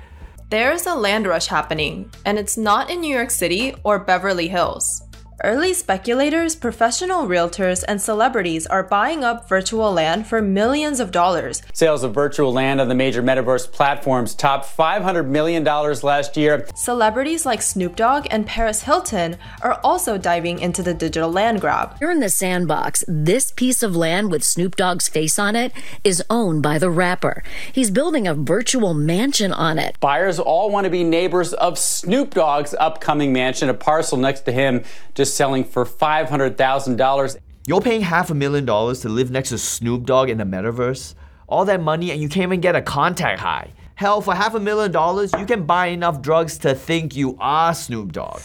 There's 0.49 0.86
a 0.86 0.95
land 0.95 1.27
rush 1.27 1.47
happening, 1.47 2.12
and 2.25 2.38
it's 2.38 2.57
not 2.57 2.89
in 2.89 2.99
New 2.99 3.15
York 3.15 3.31
City 3.31 3.73
or 3.86 3.99
Beverly 3.99 4.49
Hills. 4.49 5.03
Early 5.41 5.74
speculators, 5.74 6.56
professional 6.56 7.26
realtors, 7.26 7.84
and 7.88 8.00
celebrities 8.00 8.67
are 8.67 8.84
buying 8.84 9.24
up 9.24 9.50
virtual 9.50 9.91
land 9.91 10.28
for 10.28 10.41
millions 10.41 11.00
of 11.00 11.12
dollars. 11.12 11.62
Sales 11.74 12.04
of 12.04 12.13
virtual 12.13 12.54
land 12.54 12.80
on 12.80 12.88
the 12.88 12.96
major 12.96 13.24
metaverse 13.24 13.72
platforms 13.72 14.36
topped 14.36 14.78
$500 14.78 15.28
million 15.28 15.63
last 15.63 16.38
year. 16.38 16.67
Celebrities 16.76 17.46
like 17.46 17.62
Snoop 17.62 17.96
Dogg 17.96 18.28
and 18.30 18.46
Paris 18.46 18.84
Hilton 18.84 19.38
are 19.62 19.80
also 19.84 20.17
diving 20.17 20.60
into 20.60 20.84
the 20.84 20.93
digital 20.93 21.32
land 21.32 21.62
grab. 21.62 21.98
Here 21.98 22.12
in 22.12 22.19
the 22.19 22.30
sandbox, 22.30 23.04
this 23.08 23.52
piece 23.52 23.82
of 23.82 23.96
land 23.96 24.30
with 24.30 24.43
Snoop 24.43 24.76
Dogg's 24.76 25.08
face 25.08 25.39
on 25.39 25.56
it 25.56 25.74
is 26.04 26.24
owned 26.30 26.62
by 26.62 26.78
the 26.78 26.91
rapper. 26.91 27.43
He's 27.72 27.89
building 27.89 28.28
a 28.28 28.36
virtual 28.36 28.93
mansion 28.93 29.52
on 29.52 29.80
it. 29.80 30.00
Buyers 30.00 30.39
all 30.39 30.69
want 30.69 30.86
to 30.86 30.91
be 30.91 31.04
neighbors 31.04 31.54
of 31.54 31.80
Snoop 31.80 32.36
Dogg's 32.36 32.76
upcoming 32.76 33.34
mansion, 33.34 33.69
a 33.69 33.74
parcel 33.74 34.17
next 34.17 34.41
to 34.41 34.52
him 34.52 34.84
just 35.15 35.22
selling 35.25 35.63
for 35.63 35.86
$500,000. 35.86 37.38
You're 37.65 37.81
paying 37.81 38.01
half 38.01 38.29
a 38.29 38.33
million 38.33 38.65
dollars 38.65 38.99
to 39.01 39.09
live 39.09 39.31
next 39.31 39.49
to 39.49 39.57
Snoop 39.57 40.05
Dogg 40.05 40.29
in 40.29 40.38
the 40.38 40.43
metaverse? 40.43 41.15
All 41.47 41.65
that 41.65 41.81
money 41.81 42.12
and 42.12 42.21
you 42.21 42.27
can't 42.27 42.43
even 42.43 42.62
get 42.62 42.75
a 42.75 42.81
contact 42.81 43.39
high. 43.39 43.71
Hell, 43.95 44.21
for 44.21 44.33
half 44.33 44.55
a 44.55 44.59
million 44.59 44.91
dollars, 44.91 45.31
you 45.38 45.45
can 45.45 45.65
buy 45.65 45.88
enough 45.88 46.21
drugs 46.21 46.57
to 46.59 46.73
think 46.73 47.15
you 47.15 47.38
are 47.39 47.73
Snoop 47.73 48.12
Dogg. 48.12 48.41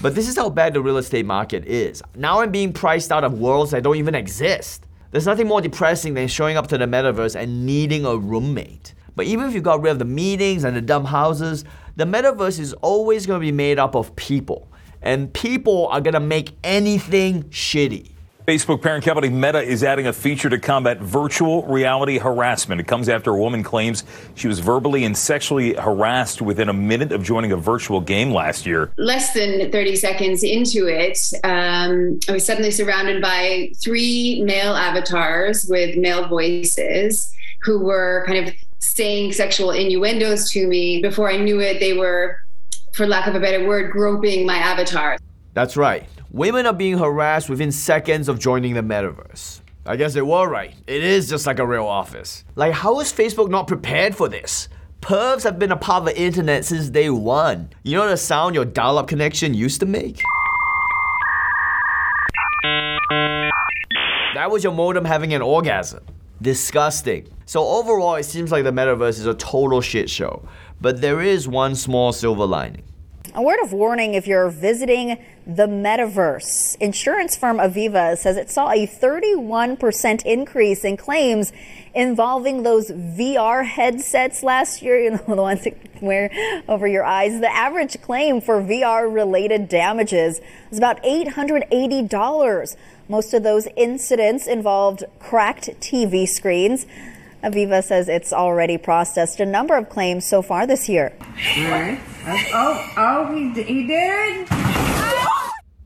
But 0.00 0.14
this 0.14 0.28
is 0.28 0.36
how 0.36 0.48
bad 0.48 0.72
the 0.72 0.80
real 0.80 0.96
estate 0.96 1.26
market 1.26 1.66
is. 1.66 2.02
Now 2.16 2.40
I'm 2.40 2.50
being 2.50 2.72
priced 2.72 3.12
out 3.12 3.22
of 3.22 3.38
worlds 3.38 3.72
that 3.72 3.82
don't 3.82 3.96
even 3.96 4.14
exist. 4.14 4.86
There's 5.10 5.26
nothing 5.26 5.46
more 5.46 5.60
depressing 5.60 6.14
than 6.14 6.28
showing 6.28 6.56
up 6.56 6.68
to 6.68 6.78
the 6.78 6.86
metaverse 6.86 7.36
and 7.38 7.66
needing 7.66 8.06
a 8.06 8.16
roommate. 8.16 8.94
But 9.14 9.26
even 9.26 9.46
if 9.46 9.54
you 9.54 9.60
got 9.60 9.82
rid 9.82 9.92
of 9.92 9.98
the 9.98 10.04
meetings 10.06 10.64
and 10.64 10.74
the 10.74 10.80
dumb 10.80 11.04
houses, 11.04 11.64
the 11.96 12.04
metaverse 12.04 12.58
is 12.58 12.72
always 12.74 13.26
going 13.26 13.40
to 13.40 13.46
be 13.46 13.52
made 13.52 13.78
up 13.78 13.94
of 13.94 14.16
people 14.16 14.69
and 15.02 15.32
people 15.32 15.88
are 15.88 16.00
gonna 16.00 16.20
make 16.20 16.52
anything 16.62 17.44
shitty. 17.44 18.10
Facebook 18.50 18.82
parent 18.82 19.04
company 19.04 19.28
Meta 19.28 19.62
is 19.62 19.84
adding 19.84 20.08
a 20.08 20.12
feature 20.12 20.50
to 20.50 20.58
combat 20.58 20.98
virtual 20.98 21.62
reality 21.66 22.18
harassment. 22.18 22.80
It 22.80 22.88
comes 22.88 23.08
after 23.08 23.30
a 23.30 23.38
woman 23.38 23.62
claims 23.62 24.02
she 24.34 24.48
was 24.48 24.58
verbally 24.58 25.04
and 25.04 25.16
sexually 25.16 25.74
harassed 25.74 26.42
within 26.42 26.68
a 26.68 26.72
minute 26.72 27.12
of 27.12 27.22
joining 27.22 27.52
a 27.52 27.56
virtual 27.56 28.00
game 28.00 28.32
last 28.32 28.66
year. 28.66 28.90
Less 28.96 29.34
than 29.34 29.70
30 29.70 29.94
seconds 29.94 30.42
into 30.42 30.88
it, 30.88 31.16
um, 31.44 32.18
I 32.28 32.32
was 32.32 32.44
suddenly 32.44 32.72
surrounded 32.72 33.22
by 33.22 33.70
three 33.80 34.42
male 34.44 34.74
avatars 34.74 35.66
with 35.68 35.96
male 35.96 36.26
voices 36.26 37.32
who 37.62 37.78
were 37.78 38.24
kind 38.26 38.48
of 38.48 38.54
saying 38.80 39.32
sexual 39.32 39.70
innuendos 39.70 40.50
to 40.50 40.66
me. 40.66 41.00
Before 41.00 41.30
I 41.30 41.36
knew 41.36 41.60
it, 41.60 41.78
they 41.78 41.92
were 41.92 42.38
for 42.92 43.06
lack 43.06 43.26
of 43.26 43.34
a 43.34 43.40
better 43.40 43.66
word, 43.66 43.92
groping 43.92 44.46
my 44.46 44.56
avatar. 44.56 45.18
That's 45.54 45.76
right. 45.76 46.08
Women 46.30 46.66
are 46.66 46.72
being 46.72 46.98
harassed 46.98 47.48
within 47.48 47.72
seconds 47.72 48.28
of 48.28 48.38
joining 48.38 48.74
the 48.74 48.82
metaverse. 48.82 49.60
I 49.86 49.96
guess 49.96 50.14
they 50.14 50.22
were 50.22 50.48
right. 50.48 50.74
It 50.86 51.02
is 51.02 51.28
just 51.28 51.46
like 51.46 51.58
a 51.58 51.66
real 51.66 51.86
office. 51.86 52.44
Like, 52.54 52.72
how 52.72 53.00
is 53.00 53.12
Facebook 53.12 53.48
not 53.48 53.66
prepared 53.66 54.14
for 54.14 54.28
this? 54.28 54.68
Pervs 55.00 55.42
have 55.44 55.58
been 55.58 55.72
a 55.72 55.76
part 55.76 56.02
of 56.02 56.04
the 56.06 56.20
internet 56.20 56.64
since 56.64 56.90
day 56.90 57.08
one. 57.10 57.70
You 57.82 57.96
know 57.96 58.08
the 58.08 58.16
sound 58.16 58.54
your 58.54 58.66
dial 58.66 58.98
up 58.98 59.08
connection 59.08 59.54
used 59.54 59.80
to 59.80 59.86
make? 59.86 60.22
That 64.34 64.50
was 64.50 64.62
your 64.62 64.72
modem 64.72 65.04
having 65.04 65.34
an 65.34 65.42
orgasm. 65.42 66.04
Disgusting. 66.42 67.28
So, 67.46 67.66
overall, 67.66 68.14
it 68.14 68.24
seems 68.24 68.52
like 68.52 68.64
the 68.64 68.70
metaverse 68.70 69.18
is 69.18 69.26
a 69.26 69.34
total 69.34 69.80
shit 69.80 70.08
show. 70.08 70.46
But 70.80 71.00
there 71.00 71.20
is 71.20 71.46
one 71.46 71.74
small 71.74 72.12
silver 72.12 72.46
lining. 72.46 72.84
A 73.34 73.42
word 73.42 73.60
of 73.62 73.72
warning 73.72 74.14
if 74.14 74.26
you're 74.26 74.50
visiting 74.50 75.16
the 75.46 75.68
metaverse. 75.68 76.76
Insurance 76.80 77.36
firm 77.36 77.58
Aviva 77.58 78.18
says 78.18 78.36
it 78.36 78.50
saw 78.50 78.70
a 78.70 78.88
31% 78.88 80.22
increase 80.24 80.84
in 80.84 80.96
claims 80.96 81.52
involving 81.94 82.64
those 82.64 82.90
VR 82.90 83.64
headsets 83.64 84.42
last 84.42 84.82
year, 84.82 84.98
you 84.98 85.10
know, 85.10 85.18
the 85.28 85.36
ones 85.36 85.62
that 85.62 85.76
wear 86.02 86.30
over 86.66 86.88
your 86.88 87.04
eyes. 87.04 87.40
The 87.40 87.52
average 87.52 88.00
claim 88.02 88.40
for 88.40 88.60
VR 88.60 89.12
related 89.12 89.68
damages 89.68 90.40
was 90.70 90.78
about 90.78 91.00
$880. 91.04 92.76
Most 93.08 93.34
of 93.34 93.42
those 93.44 93.68
incidents 93.76 94.48
involved 94.48 95.04
cracked 95.20 95.68
TV 95.80 96.26
screens. 96.26 96.86
Aviva 97.42 97.82
says 97.82 98.08
it's 98.08 98.32
already 98.32 98.76
processed 98.76 99.40
a 99.40 99.46
number 99.46 99.76
of 99.76 99.88
claims 99.88 100.26
so 100.26 100.42
far 100.42 100.66
this 100.66 100.88
year. 100.88 101.16
Oh, 101.56 102.92
oh, 102.96 103.34
he, 103.34 103.62
he 103.62 103.86
did? 103.86 104.48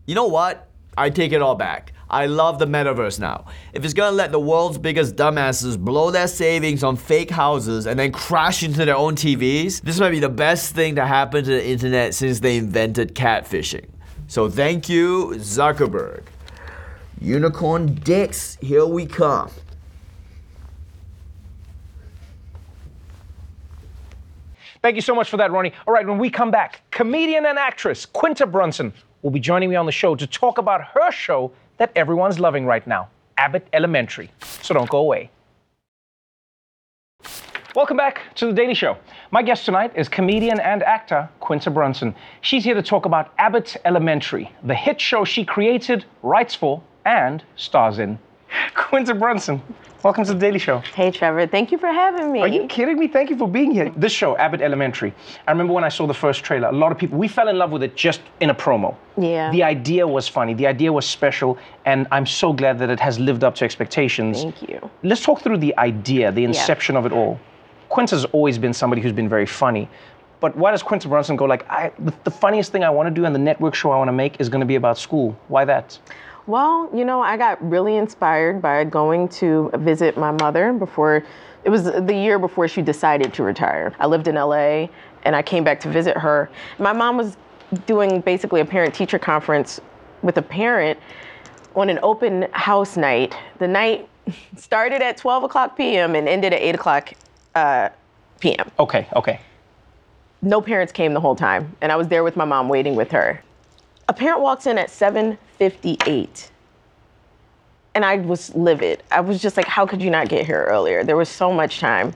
You 0.06 0.14
know 0.14 0.26
what? 0.26 0.68
I 0.96 1.10
take 1.10 1.32
it 1.32 1.42
all 1.42 1.54
back. 1.54 1.92
I 2.10 2.26
love 2.26 2.58
the 2.58 2.66
metaverse 2.66 3.18
now. 3.18 3.46
If 3.72 3.84
it's 3.84 3.94
gonna 3.94 4.14
let 4.14 4.30
the 4.30 4.38
world's 4.38 4.78
biggest 4.78 5.16
dumbasses 5.16 5.78
blow 5.78 6.10
their 6.10 6.28
savings 6.28 6.84
on 6.84 6.96
fake 6.96 7.30
houses 7.30 7.86
and 7.86 7.98
then 7.98 8.12
crash 8.12 8.62
into 8.62 8.84
their 8.84 8.96
own 8.96 9.16
TVs, 9.16 9.80
this 9.80 9.98
might 9.98 10.10
be 10.10 10.20
the 10.20 10.28
best 10.28 10.74
thing 10.74 10.94
to 10.96 11.06
happen 11.06 11.44
to 11.44 11.50
the 11.50 11.66
internet 11.66 12.14
since 12.14 12.40
they 12.40 12.58
invented 12.58 13.14
catfishing. 13.14 13.86
So 14.28 14.48
thank 14.48 14.88
you, 14.88 15.32
Zuckerberg. 15.36 16.24
Unicorn 17.20 17.94
dicks, 17.94 18.56
here 18.60 18.86
we 18.86 19.06
come. 19.06 19.50
Thank 24.84 24.96
you 24.96 25.00
so 25.00 25.14
much 25.14 25.30
for 25.30 25.38
that, 25.38 25.50
Ronny. 25.50 25.72
All 25.86 25.94
right, 25.94 26.06
when 26.06 26.18
we 26.18 26.28
come 26.28 26.50
back, 26.50 26.82
comedian 26.90 27.46
and 27.46 27.58
actress 27.58 28.04
Quinta 28.04 28.44
Brunson 28.44 28.92
will 29.22 29.30
be 29.30 29.40
joining 29.40 29.70
me 29.70 29.76
on 29.76 29.86
the 29.86 29.92
show 29.92 30.14
to 30.14 30.26
talk 30.26 30.58
about 30.58 30.82
her 30.82 31.10
show 31.10 31.52
that 31.78 31.90
everyone's 31.96 32.38
loving 32.38 32.66
right 32.66 32.86
now, 32.86 33.08
Abbott 33.38 33.66
Elementary. 33.72 34.30
So 34.60 34.74
don't 34.74 34.90
go 34.90 34.98
away. 34.98 35.30
Welcome 37.74 37.96
back 37.96 38.34
to 38.34 38.46
The 38.46 38.52
Daily 38.52 38.74
Show. 38.74 38.98
My 39.30 39.42
guest 39.42 39.64
tonight 39.64 39.90
is 39.96 40.06
comedian 40.06 40.60
and 40.60 40.82
actor 40.82 41.30
Quinta 41.40 41.70
Brunson. 41.70 42.14
She's 42.42 42.62
here 42.62 42.74
to 42.74 42.82
talk 42.82 43.06
about 43.06 43.32
Abbott 43.38 43.78
Elementary, 43.86 44.52
the 44.64 44.74
hit 44.74 45.00
show 45.00 45.24
she 45.24 45.46
created, 45.46 46.04
writes 46.22 46.54
for, 46.54 46.82
and 47.06 47.42
stars 47.56 47.98
in. 47.98 48.18
Quinta 48.74 49.14
Brunson, 49.14 49.60
welcome 50.02 50.24
to 50.24 50.32
the 50.32 50.38
Daily 50.38 50.58
Show. 50.58 50.78
Hey, 50.78 51.10
Trevor. 51.10 51.46
Thank 51.46 51.72
you 51.72 51.78
for 51.78 51.88
having 51.88 52.32
me. 52.32 52.40
Are 52.40 52.48
you 52.48 52.66
kidding 52.66 52.98
me? 52.98 53.08
Thank 53.08 53.30
you 53.30 53.36
for 53.36 53.48
being 53.48 53.70
here. 53.70 53.90
This 53.96 54.12
show, 54.12 54.36
Abbott 54.36 54.60
Elementary, 54.60 55.14
I 55.46 55.50
remember 55.50 55.72
when 55.72 55.84
I 55.84 55.88
saw 55.88 56.06
the 56.06 56.14
first 56.14 56.44
trailer, 56.44 56.68
a 56.68 56.72
lot 56.72 56.92
of 56.92 56.98
people, 56.98 57.18
we 57.18 57.28
fell 57.28 57.48
in 57.48 57.58
love 57.58 57.70
with 57.70 57.82
it 57.82 57.96
just 57.96 58.20
in 58.40 58.50
a 58.50 58.54
promo. 58.54 58.94
Yeah. 59.18 59.50
The 59.50 59.62
idea 59.62 60.06
was 60.06 60.28
funny, 60.28 60.54
the 60.54 60.66
idea 60.66 60.92
was 60.92 61.06
special, 61.06 61.58
and 61.84 62.06
I'm 62.10 62.26
so 62.26 62.52
glad 62.52 62.78
that 62.78 62.90
it 62.90 63.00
has 63.00 63.18
lived 63.18 63.44
up 63.44 63.54
to 63.56 63.64
expectations. 63.64 64.42
Thank 64.42 64.68
you. 64.68 64.90
Let's 65.02 65.22
talk 65.22 65.42
through 65.42 65.58
the 65.58 65.76
idea, 65.78 66.32
the 66.32 66.44
inception 66.44 66.94
yeah. 66.94 67.00
of 67.00 67.06
it 67.06 67.12
all. 67.12 67.38
Quinta's 67.88 68.24
always 68.26 68.58
been 68.58 68.72
somebody 68.72 69.02
who's 69.02 69.12
been 69.12 69.28
very 69.28 69.46
funny. 69.46 69.88
But 70.40 70.56
why 70.56 70.72
does 70.72 70.82
Quinta 70.82 71.08
Brunson 71.08 71.36
go 71.36 71.46
like, 71.46 71.68
I, 71.70 71.90
the 72.24 72.30
funniest 72.30 72.70
thing 72.70 72.84
I 72.84 72.90
want 72.90 73.06
to 73.06 73.10
do 73.10 73.24
and 73.24 73.34
the 73.34 73.38
network 73.38 73.74
show 73.74 73.92
I 73.92 73.96
want 73.96 74.08
to 74.08 74.12
make 74.12 74.40
is 74.40 74.50
going 74.50 74.60
to 74.60 74.66
be 74.66 74.74
about 74.74 74.98
school? 74.98 75.38
Why 75.48 75.64
that? 75.64 75.98
Well, 76.46 76.90
you 76.92 77.04
know, 77.04 77.22
I 77.22 77.36
got 77.36 77.62
really 77.68 77.96
inspired 77.96 78.60
by 78.60 78.84
going 78.84 79.28
to 79.28 79.70
visit 79.74 80.16
my 80.16 80.30
mother 80.30 80.72
before 80.72 81.24
it 81.64 81.70
was 81.70 81.84
the 81.84 82.14
year 82.14 82.38
before 82.38 82.68
she 82.68 82.82
decided 82.82 83.32
to 83.34 83.42
retire. 83.42 83.94
I 83.98 84.06
lived 84.06 84.28
in 84.28 84.34
LA 84.34 84.88
and 85.22 85.34
I 85.34 85.42
came 85.42 85.64
back 85.64 85.80
to 85.80 85.88
visit 85.88 86.16
her. 86.18 86.50
My 86.78 86.92
mom 86.92 87.16
was 87.16 87.38
doing 87.86 88.20
basically 88.20 88.60
a 88.60 88.64
parent 88.64 88.94
teacher 88.94 89.18
conference 89.18 89.80
with 90.22 90.36
a 90.36 90.42
parent 90.42 90.98
on 91.74 91.88
an 91.88 91.98
open 92.02 92.46
house 92.52 92.98
night. 92.98 93.34
The 93.58 93.68
night 93.68 94.08
started 94.56 95.00
at 95.02 95.16
12 95.16 95.44
o'clock 95.44 95.76
p.m. 95.76 96.14
and 96.14 96.28
ended 96.28 96.52
at 96.52 96.60
8 96.60 96.74
o'clock 96.74 97.12
uh, 97.54 97.88
p.m. 98.40 98.70
Okay, 98.78 99.08
okay. 99.16 99.40
No 100.42 100.60
parents 100.60 100.92
came 100.92 101.14
the 101.14 101.20
whole 101.20 101.34
time, 101.34 101.74
and 101.80 101.90
I 101.90 101.96
was 101.96 102.08
there 102.08 102.22
with 102.22 102.36
my 102.36 102.44
mom 102.44 102.68
waiting 102.68 102.94
with 102.96 103.10
her. 103.12 103.42
A 104.08 104.12
parent 104.12 104.42
walks 104.42 104.66
in 104.66 104.76
at 104.76 104.90
7:58. 105.58 106.50
And 107.94 108.04
I 108.04 108.16
was 108.16 108.54
livid. 108.54 109.02
I 109.10 109.20
was 109.20 109.40
just 109.40 109.56
like, 109.56 109.66
how 109.66 109.86
could 109.86 110.02
you 110.02 110.10
not 110.10 110.28
get 110.28 110.44
here 110.46 110.64
earlier? 110.64 111.04
There 111.04 111.16
was 111.16 111.28
so 111.28 111.52
much 111.52 111.78
time. 111.78 112.12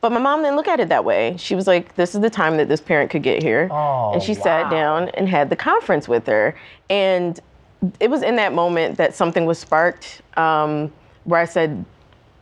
But 0.00 0.10
my 0.12 0.18
mom 0.18 0.42
didn't 0.42 0.56
look 0.56 0.68
at 0.68 0.80
it 0.80 0.88
that 0.90 1.04
way. 1.04 1.36
She 1.38 1.54
was 1.54 1.66
like, 1.66 1.94
this 1.94 2.14
is 2.14 2.20
the 2.20 2.28
time 2.28 2.56
that 2.58 2.68
this 2.68 2.80
parent 2.80 3.10
could 3.10 3.22
get 3.22 3.42
here. 3.42 3.68
Oh, 3.70 4.12
and 4.12 4.22
she 4.22 4.34
wow. 4.34 4.42
sat 4.42 4.70
down 4.70 5.08
and 5.10 5.28
had 5.28 5.48
the 5.48 5.56
conference 5.56 6.08
with 6.08 6.26
her. 6.26 6.54
And 6.90 7.40
it 8.00 8.10
was 8.10 8.22
in 8.22 8.36
that 8.36 8.52
moment 8.52 8.98
that 8.98 9.14
something 9.14 9.46
was 9.46 9.58
sparked 9.58 10.20
um, 10.36 10.92
where 11.24 11.40
I 11.40 11.46
said, 11.46 11.84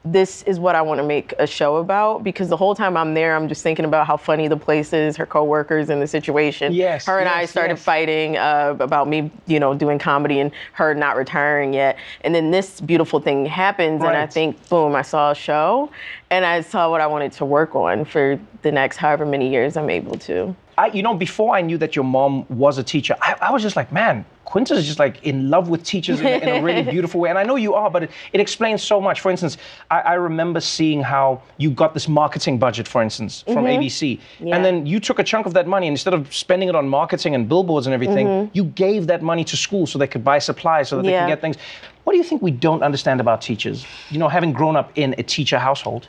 this 0.04 0.42
is 0.42 0.58
what 0.58 0.74
I 0.74 0.82
want 0.82 0.98
to 0.98 1.06
make 1.06 1.32
a 1.38 1.46
show 1.46 1.76
about 1.76 2.24
because 2.24 2.48
the 2.48 2.56
whole 2.56 2.74
time 2.74 2.96
I'm 2.96 3.14
there, 3.14 3.36
I'm 3.36 3.48
just 3.48 3.62
thinking 3.62 3.84
about 3.84 4.06
how 4.06 4.16
funny 4.16 4.48
the 4.48 4.56
place 4.56 4.92
is, 4.92 5.16
her 5.16 5.26
coworkers, 5.26 5.90
and 5.90 6.02
the 6.02 6.06
situation. 6.06 6.72
Yes. 6.72 7.06
Her 7.06 7.20
and 7.20 7.26
yes, 7.26 7.36
I 7.36 7.44
started 7.44 7.74
yes. 7.74 7.84
fighting 7.84 8.36
uh, 8.36 8.76
about 8.80 9.08
me, 9.08 9.30
you 9.46 9.60
know, 9.60 9.74
doing 9.74 9.98
comedy 9.98 10.40
and 10.40 10.50
her 10.72 10.92
not 10.94 11.16
retiring 11.16 11.72
yet. 11.72 11.98
And 12.22 12.34
then 12.34 12.50
this 12.50 12.80
beautiful 12.80 13.20
thing 13.20 13.46
happens, 13.46 14.02
and 14.02 14.16
I 14.16 14.26
think, 14.26 14.68
boom, 14.68 14.96
I 14.96 15.02
saw 15.02 15.30
a 15.30 15.34
show, 15.34 15.90
and 16.30 16.44
I 16.44 16.62
saw 16.62 16.90
what 16.90 17.00
I 17.00 17.06
wanted 17.06 17.32
to 17.32 17.44
work 17.44 17.76
on 17.76 18.04
for 18.04 18.40
the 18.62 18.72
next 18.72 18.96
however 18.96 19.24
many 19.24 19.50
years 19.50 19.76
I'm 19.76 19.90
able 19.90 20.18
to. 20.18 20.56
I, 20.78 20.86
you 20.86 21.02
know, 21.02 21.14
before 21.14 21.54
I 21.54 21.60
knew 21.60 21.76
that 21.78 21.94
your 21.94 22.04
mom 22.04 22.46
was 22.48 22.78
a 22.78 22.82
teacher, 22.82 23.14
I, 23.20 23.36
I 23.40 23.52
was 23.52 23.62
just 23.62 23.76
like, 23.76 23.92
man, 23.92 24.24
Quinta's 24.46 24.78
is 24.78 24.86
just 24.86 24.98
like 24.98 25.22
in 25.22 25.50
love 25.50 25.68
with 25.68 25.82
teachers 25.84 26.20
in, 26.20 26.26
a- 26.26 26.38
in 26.38 26.48
a 26.48 26.62
really 26.62 26.82
beautiful 26.90 27.20
way. 27.20 27.28
And 27.30 27.38
I 27.38 27.42
know 27.42 27.56
you 27.56 27.74
are, 27.74 27.90
but 27.90 28.04
it, 28.04 28.10
it 28.32 28.40
explains 28.40 28.82
so 28.82 29.00
much. 29.00 29.20
For 29.20 29.30
instance, 29.30 29.58
I, 29.90 30.00
I 30.00 30.14
remember 30.14 30.60
seeing 30.60 31.02
how 31.02 31.42
you 31.58 31.70
got 31.70 31.92
this 31.94 32.08
marketing 32.08 32.58
budget, 32.58 32.88
for 32.88 33.02
instance, 33.02 33.42
from 33.42 33.64
Mhm. 33.64 33.78
ABC. 33.78 34.18
Yeah. 34.40 34.56
And 34.56 34.64
then 34.64 34.86
you 34.86 34.98
took 34.98 35.18
a 35.18 35.24
chunk 35.24 35.46
of 35.46 35.54
that 35.54 35.66
money 35.66 35.86
and 35.88 35.94
instead 35.94 36.14
of 36.14 36.34
spending 36.34 36.68
it 36.68 36.74
on 36.74 36.88
marketing 36.88 37.34
and 37.34 37.48
billboards 37.48 37.86
and 37.86 37.92
everything, 37.94 38.26
Mhm. 38.26 38.50
you 38.54 38.64
gave 38.64 39.06
that 39.08 39.22
money 39.22 39.44
to 39.44 39.56
school 39.56 39.86
so 39.86 39.98
they 39.98 40.06
could 40.06 40.24
buy 40.24 40.38
supplies, 40.38 40.88
so 40.88 40.96
that 40.96 41.02
they 41.04 41.10
Yeah. 41.12 41.20
can 41.20 41.28
get 41.28 41.40
things. 41.40 41.56
What 42.04 42.12
do 42.14 42.18
you 42.18 42.24
think 42.24 42.42
we 42.42 42.50
don't 42.50 42.82
understand 42.82 43.20
about 43.20 43.42
teachers? 43.42 43.86
You 44.10 44.18
know, 44.18 44.28
having 44.28 44.52
grown 44.52 44.76
up 44.76 44.90
in 44.96 45.14
a 45.18 45.22
teacher 45.22 45.58
household. 45.58 46.08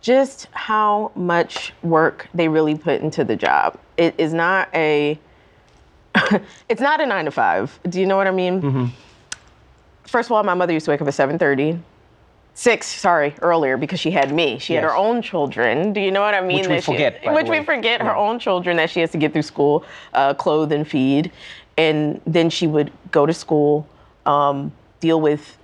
Just 0.00 0.46
how 0.52 1.12
much 1.14 1.72
work 1.82 2.28
they 2.34 2.48
really 2.48 2.74
put 2.76 3.00
into 3.00 3.24
the 3.24 3.36
job. 3.36 3.78
It 3.96 4.14
is 4.18 4.32
not 4.32 4.68
a 4.74 5.18
it's 6.68 6.80
not 6.80 7.00
a 7.00 7.06
9 7.06 7.26
to 7.26 7.30
5. 7.30 7.80
Do 7.88 8.00
you 8.00 8.06
know 8.06 8.16
what 8.16 8.26
I 8.26 8.30
mean? 8.32 8.62
Mm-hmm. 8.62 8.84
First 10.04 10.28
of 10.28 10.32
all, 10.32 10.42
my 10.42 10.54
mother 10.54 10.72
used 10.72 10.86
to 10.86 10.90
wake 10.90 11.00
up 11.00 11.08
at 11.08 11.14
7:30. 11.14 11.80
6, 12.52 12.86
sorry, 12.86 13.34
earlier 13.40 13.76
because 13.76 14.00
she 14.00 14.10
had 14.10 14.34
me. 14.34 14.58
She 14.58 14.74
had 14.74 14.82
her 14.82 14.94
own 14.94 15.22
children. 15.22 15.92
Do 15.92 16.00
you 16.00 16.10
know 16.10 16.20
what 16.20 16.34
I 16.34 16.40
mean? 16.40 16.58
Which 16.58 16.68
we 16.68 16.74
That 16.74 16.84
she- 16.84 16.92
forget, 16.92 17.22
the 17.24 17.32
which 17.32 17.48
we 17.48 17.62
forget 17.64 18.02
her 18.02 18.14
own 18.14 18.38
children 18.38 18.76
that 18.76 18.90
she 18.90 19.00
has 19.00 19.12
to 19.12 19.18
get 19.18 19.32
through 19.32 19.42
school, 19.42 19.84
uh, 20.12 20.34
clothe 20.34 20.72
and 20.72 20.86
feed. 20.86 21.30
And 21.78 22.20
then 22.26 22.50
she 22.50 22.66
would 22.66 22.92
go 23.12 23.24
to 23.24 23.32
school, 23.32 23.86
um, 24.26 24.72
deal 24.98 25.20
with 25.20 25.56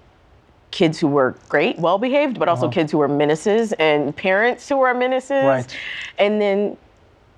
kids 0.77 0.99
who 0.99 1.09
were 1.09 1.35
great, 1.49 1.79
well 1.79 1.97
behaved, 1.97 2.39
but 2.39 2.49
also 2.49 2.67
Uh-huh. 2.67 2.73
kids 2.75 2.93
who 2.93 2.99
were 2.99 3.09
menaces 3.09 3.73
and 3.79 4.15
parents 4.15 4.69
who 4.69 4.77
were 4.77 4.93
menaces. 4.93 5.43
Right. 5.45 5.77
And 6.19 6.39
then 6.39 6.77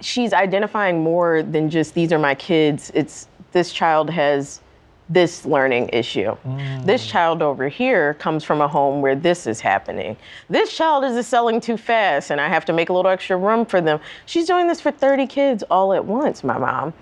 she's 0.00 0.32
identifying 0.32 1.04
more 1.04 1.44
than 1.44 1.70
just 1.70 1.94
these 1.94 2.12
are 2.12 2.18
my 2.18 2.34
kids. 2.34 2.90
It's 2.94 3.28
this 3.52 3.72
child 3.72 4.10
has 4.10 4.60
this 5.08 5.46
learning 5.46 5.88
issue. 5.92 6.36
This 6.84 7.06
child 7.06 7.40
over 7.40 7.68
here 7.68 8.14
comes 8.14 8.42
from 8.44 8.60
a 8.60 8.66
home 8.68 9.00
where 9.02 9.14
this 9.14 9.46
is 9.46 9.60
happening. 9.60 10.16
This 10.50 10.76
child 10.76 11.04
is 11.04 11.24
selling 11.26 11.60
too 11.60 11.76
fast 11.76 12.30
and 12.32 12.40
I 12.40 12.48
have 12.48 12.64
to 12.66 12.72
make 12.72 12.88
a 12.90 12.92
little 12.92 13.10
extra 13.10 13.36
room 13.36 13.64
for 13.64 13.80
them. 13.80 14.00
She's 14.26 14.46
doing 14.46 14.66
this 14.66 14.80
for 14.80 14.90
30 14.90 15.26
kids 15.28 15.62
all 15.70 15.92
at 15.94 16.04
once, 16.04 16.42
my 16.42 16.58
mom. 16.58 16.92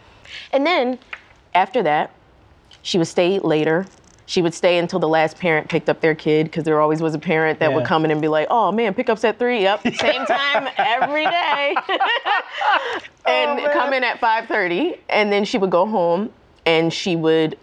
And 0.53 0.65
then 0.67 0.99
after 1.55 1.83
that, 1.83 2.11
she 2.83 2.99
would 2.99 3.09
stay 3.09 3.39
later. 3.41 3.87
She 4.27 4.43
would 4.43 4.55
stay 4.55 4.79
until 4.79 4.99
the 4.99 5.09
last 5.09 5.39
parent 5.39 5.69
picked 5.69 5.89
up 5.89 6.01
their 6.01 6.15
kid 6.15 6.45
because 6.47 6.65
there 6.65 6.81
always 6.81 7.01
was 7.01 7.15
a 7.15 7.19
parent 7.19 7.61
that 7.61 7.73
would 7.73 7.87
come 7.87 8.05
in 8.05 8.11
and 8.11 8.21
be 8.21 8.27
like, 8.27 8.49
"Oh 8.51 8.73
man, 8.73 8.93
pickups 8.93 9.25
at 9.25 9.39
three. 9.39 9.63
Yep, 9.63 9.83
same 9.95 10.27
time 10.27 10.69
every 10.77 11.25
day." 11.25 11.77
and 13.27 13.61
come 13.73 13.93
in 13.93 14.03
at 14.03 14.21
5:30, 14.21 14.99
and 15.09 15.33
then 15.33 15.45
she 15.45 15.59
would 15.59 15.71
go 15.71 15.87
home 15.87 16.31
and 16.67 16.93
she 16.93 17.15
would 17.15 17.57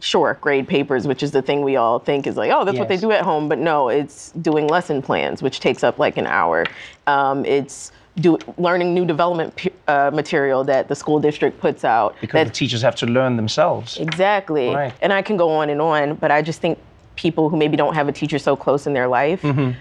sure 0.00 0.36
grade 0.42 0.68
papers 0.68 1.06
which 1.06 1.22
is 1.22 1.30
the 1.30 1.40
thing 1.40 1.62
we 1.62 1.76
all 1.76 1.98
think 1.98 2.26
is 2.26 2.36
like 2.36 2.50
oh 2.52 2.62
that's 2.62 2.78
what 2.78 2.88
they 2.88 2.96
do 2.96 3.10
at 3.10 3.22
home. 3.22 3.48
But 3.48 3.58
no 3.58 3.88
it's 3.88 4.32
doing 4.32 4.66
lesson 4.66 5.00
plans 5.02 5.42
which 5.42 5.60
takes 5.60 5.84
up 5.84 5.98
like 5.98 6.16
an 6.16 6.26
hour. 6.26 6.64
Um, 7.06 7.44
it's 7.44 7.92
do, 8.20 8.38
learning 8.58 8.94
new 8.94 9.04
development 9.04 9.66
uh, 9.88 10.10
material 10.12 10.64
that 10.64 10.88
the 10.88 10.94
school 10.94 11.18
district 11.18 11.60
puts 11.60 11.84
out 11.84 12.14
Because 12.20 12.34
that 12.38 12.46
the 12.46 12.52
teachers 12.52 12.82
have 12.82 12.94
to 12.96 13.06
learn 13.06 13.36
themselves. 13.36 13.98
Exactly. 13.98 14.70
Right. 14.74 14.92
And 15.02 15.12
I 15.12 15.22
can 15.22 15.36
go 15.36 15.50
on 15.50 15.70
and 15.70 15.80
on, 15.80 16.14
but 16.16 16.30
I 16.30 16.42
just 16.42 16.60
think 16.60 16.78
people 17.16 17.48
who 17.48 17.56
maybe 17.56 17.76
don't 17.76 17.94
have 17.94 18.08
a 18.08 18.12
teacher 18.12 18.38
so 18.38 18.56
close 18.56 18.86
in 18.86 18.92
their 18.92 19.08
life 19.08 19.42
Mhm. 19.42 19.74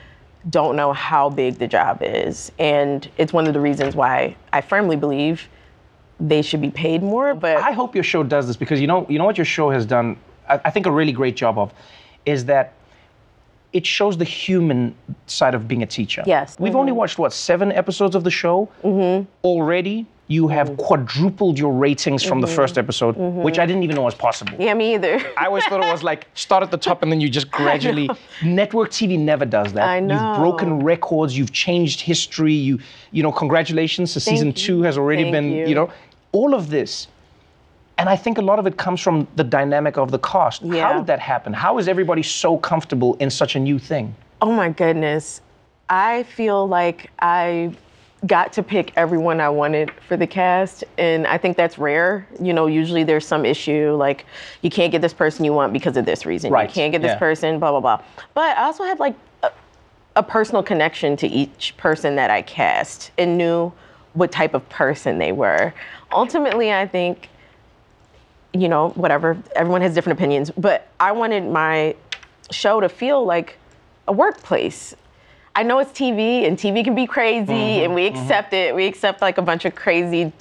don't 0.50 0.76
know 0.76 0.93
how 0.93 1.30
big 1.30 1.56
the 1.60 1.67
job 1.67 2.00
is. 2.02 2.52
And 2.60 3.08
it's 3.17 3.34
one 3.34 3.48
of 3.48 3.54
the 3.54 3.60
reasons 3.60 3.96
why 3.96 4.36
I 4.52 4.62
firmly 4.62 4.96
believe 4.96 5.48
they 6.19 6.41
should 6.41 6.62
be 6.62 6.69
paid 6.69 7.02
more. 7.04 7.34
But 7.34 7.58
I 7.58 7.72
hope 7.72 7.96
your 7.96 8.04
show 8.04 8.24
does 8.24 8.48
this 8.48 8.56
because 8.56 8.80
you 8.82 8.88
know, 8.88 9.06
you 9.10 9.17
know 9.19 9.26
what 9.26 9.38
your 9.38 9.46
show 9.46 9.69
has 9.69 9.86
done. 9.86 10.17
I, 10.50 10.60
I 10.65 10.69
think 10.69 10.86
a 10.86 10.91
really 10.91 11.12
great 11.12 11.36
job 11.36 11.58
of, 11.58 11.74
is 12.26 12.46
that 12.46 12.74
it 13.74 13.86
shows 13.86 14.18
the 14.18 14.24
human 14.26 14.96
side 15.26 15.56
of 15.56 15.68
being 15.68 15.84
a 15.84 15.86
teacher. 15.88 16.24
Yes. 16.26 16.58
We've 16.60 16.76
only 16.76 16.92
watched 16.92 17.18
what 17.18 17.34
seven 17.34 17.72
episodes 17.72 18.16
of 18.16 18.24
the 18.24 18.30
show. 18.32 18.70
Mm-hmm. 18.84 19.26
Already, 19.44 20.06
you 20.28 20.48
have 20.48 20.78
quadrupled 20.78 21.58
your 21.60 21.74
ratings 21.74 22.24
from 22.24 22.40
the 22.40 22.48
Mhm. 22.48 22.56
first 22.56 22.78
episode, 22.78 23.16
Mhm. 23.18 23.42
which 23.44 23.60
I 23.60 23.66
didn't 23.66 23.84
even 23.84 23.96
know 23.96 24.04
was 24.04 24.16
possible. 24.16 24.54
yeah, 24.60 24.74
me 24.74 24.94
either. 24.94 25.20
I 25.38 25.48
always 25.48 25.66
thought 25.66 25.84
it 25.84 25.92
was 25.92 26.04
like 26.04 26.28
start 26.36 26.64
at 26.64 26.72
the 26.72 26.78
top 26.78 27.02
and 27.04 27.12
then 27.12 27.20
you 27.20 27.30
just 27.30 27.50
gradually. 27.60 28.10
Network 28.44 28.90
TV 28.92 29.18
never 29.20 29.46
does 29.46 29.74
that. 29.74 29.88
I 29.88 30.00
know. 30.00 30.14
You've 30.16 30.38
broken 30.38 30.80
records. 30.84 31.38
You've 31.38 31.52
changed 31.52 32.00
history. 32.02 32.54
You, 32.54 32.80
you 33.12 33.22
know, 33.24 33.32
congratulations. 33.32 34.14
The 34.14 34.20
season 34.20 34.48
you. 34.48 34.54
two 34.54 34.82
has 34.84 34.98
already 34.98 35.24
Thank 35.24 35.34
been. 35.34 35.52
you. 35.68 35.76
know, 35.76 35.90
all 36.32 36.54
of 36.54 36.70
this. 36.70 37.08
And 38.04 38.10
I 38.10 38.18
think 38.18 38.38
a 38.38 38.42
lot 38.42 38.60
of 38.60 38.68
it 38.68 38.76
comes 38.76 39.00
from 39.00 39.30
the 39.38 39.46
dynamic 39.46 39.96
of 39.98 40.12
the 40.12 40.20
cast. 40.20 40.62
How 40.62 40.68
Yeah. 40.76 40.94
did 40.98 41.08
that 41.08 41.22
happen? 41.22 41.54
How 41.54 41.78
is 41.78 41.88
everybody 41.88 42.22
so 42.22 42.58
comfortable 42.58 43.16
in 43.22 43.30
such 43.30 43.56
a 43.56 43.60
new 43.62 43.80
thing? 43.80 44.13
Oh 44.42 44.52
my 44.52 44.68
goodness. 44.68 45.39
I 45.88 46.24
feel 46.24 46.68
like 46.68 47.12
I 47.20 47.72
got 48.28 48.52
to 48.54 48.62
pick 48.62 48.92
everyone 48.98 49.39
I 49.39 49.48
wanted 49.48 49.89
for 50.06 50.18
the 50.18 50.28
cast. 50.28 50.84
And 50.98 51.26
I 51.26 51.38
think 51.38 51.56
that's 51.56 51.78
rare. 51.78 52.28
You 52.42 52.52
know, 52.52 52.68
usually 52.68 53.06
there's 53.06 53.26
some 53.26 53.46
issue 53.46 53.96
like 53.98 54.26
you 54.63 54.70
can't 54.70 54.92
get 54.92 55.02
this 55.02 55.13
person 55.13 55.46
you 55.46 55.54
want 55.54 55.72
because 55.72 55.96
of 55.96 56.04
this 56.04 56.26
reason. 56.26 56.52
Right, 56.52 56.68
You 56.68 56.74
can't 56.74 56.92
get 56.92 57.02
this 57.02 57.12
yeah. 57.13 57.20
person, 57.20 57.58
blah, 57.58 57.72
blah, 57.72 57.80
blah. 57.80 58.02
But 58.34 58.58
I 58.58 58.63
also 58.66 58.84
had 58.84 59.00
like 59.00 59.16
a, 59.44 59.52
a 60.18 60.24
personal 60.24 60.62
connection 60.62 61.16
to 61.16 61.28
each 61.30 61.74
person 61.78 62.18
that 62.18 62.30
I 62.30 62.42
cast 62.42 63.12
and 63.18 63.38
knew 63.38 63.72
what 64.12 64.30
type 64.30 64.54
of 64.56 64.68
person 64.68 65.20
they 65.20 65.32
were. 65.32 65.74
Ultimately, 66.12 66.74
I 66.74 66.86
think 66.86 67.30
you 68.54 68.70
know, 68.70 68.89
whatever. 68.89 69.38
Everyone 69.56 69.82
has 69.82 69.94
different 69.94 70.18
opinions, 70.20 70.52
but 70.52 70.88
I 71.00 71.12
wanted 71.12 71.46
my 71.50 71.96
show 72.52 72.80
to 72.80 72.89
feel 72.89 73.26
like 73.26 73.58
a 74.08 74.12
workplace. 74.12 74.96
I 75.56 75.63
know 75.63 75.80
it's 75.80 75.92
TV, 75.92 76.46
and 76.48 76.58
TV 76.58 76.84
can 76.84 76.96
be 76.96 77.06
crazy, 77.06 77.46
Mm-hmm, 77.52 77.84
and 77.86 77.96
we 77.96 78.06
accept 78.08 78.54
it. 78.54 78.74
We 78.76 78.86
accept 78.86 79.22
like 79.22 79.38
a 79.38 79.42
bunch 79.42 79.66
of 79.66 79.76
crazy, 79.76 80.32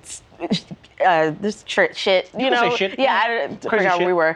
uh, 1.04 1.32
this 1.40 1.62
tr- 1.64 1.92
shit. 1.94 2.30
You 2.36 2.46
You 2.46 2.50
know, 2.50 2.74
shit, 2.76 2.98
yeah. 2.98 3.22
I 3.24 3.46
Crazy 3.48 3.84
forgot 3.84 3.98
where 3.98 4.06
we 4.06 4.12
were. 4.14 4.34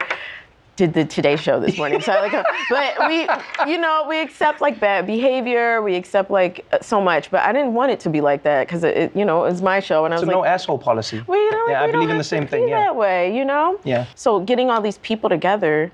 Did 0.77 0.93
the 0.93 1.07
Today 1.07 1.37
Show 1.37 1.59
this 1.59 1.79
morning, 1.79 2.03
so 2.03 2.13
I 2.13 2.21
like, 2.21 2.47
but 2.69 3.09
we, 3.09 3.27
you 3.71 3.79
know, 3.79 4.05
we 4.07 4.21
accept 4.21 4.61
like 4.61 4.79
bad 4.79 5.07
behavior. 5.07 5.81
We 5.81 5.95
accept 5.95 6.31
like 6.31 6.67
uh, 6.71 6.79
so 6.83 7.01
much, 7.01 7.31
but 7.31 7.41
I 7.41 7.53
didn't 7.55 7.73
want 7.73 7.93
it 7.93 8.01
to 8.01 8.11
be 8.11 8.21
like 8.21 8.43
that 8.43 8.67
because 8.67 8.85
it, 8.85 8.95
it, 8.97 9.17
you 9.17 9.25
know, 9.25 9.45
it 9.47 9.51
was 9.51 9.63
my 9.63 9.81
show, 9.81 10.05
and 10.05 10.13
I 10.13 10.17
was 10.17 10.21
So 10.23 10.27
like, 10.27 10.37
no 10.37 10.45
asshole 10.45 10.77
policy. 10.79 11.17
know, 11.17 11.65
like, 11.67 11.71
yeah, 11.71 11.83
I 11.83 11.87
we 11.87 11.93
don't 11.93 12.01
believe 12.01 12.11
in 12.11 12.19
the 12.19 12.25
same 12.25 12.47
thing. 12.47 12.69
Yeah. 12.69 12.81
that 12.81 12.97
way, 12.97 13.35
you 13.35 13.47
know? 13.47 13.81
Yeah. 13.85 14.05
So 14.17 14.41
getting 14.41 14.69
all 14.69 14.83
these 14.83 14.99
people 14.99 15.31
together 15.31 15.91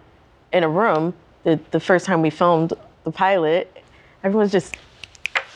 in 0.53 0.65
a 0.65 0.69
room, 0.69 1.15
the, 1.45 1.61
the 1.71 1.79
first 1.81 2.05
time 2.05 2.21
we 2.21 2.31
filmed 2.31 2.73
the 3.05 3.13
pilot, 3.13 3.85
everyone's 4.25 4.51
just 4.51 4.77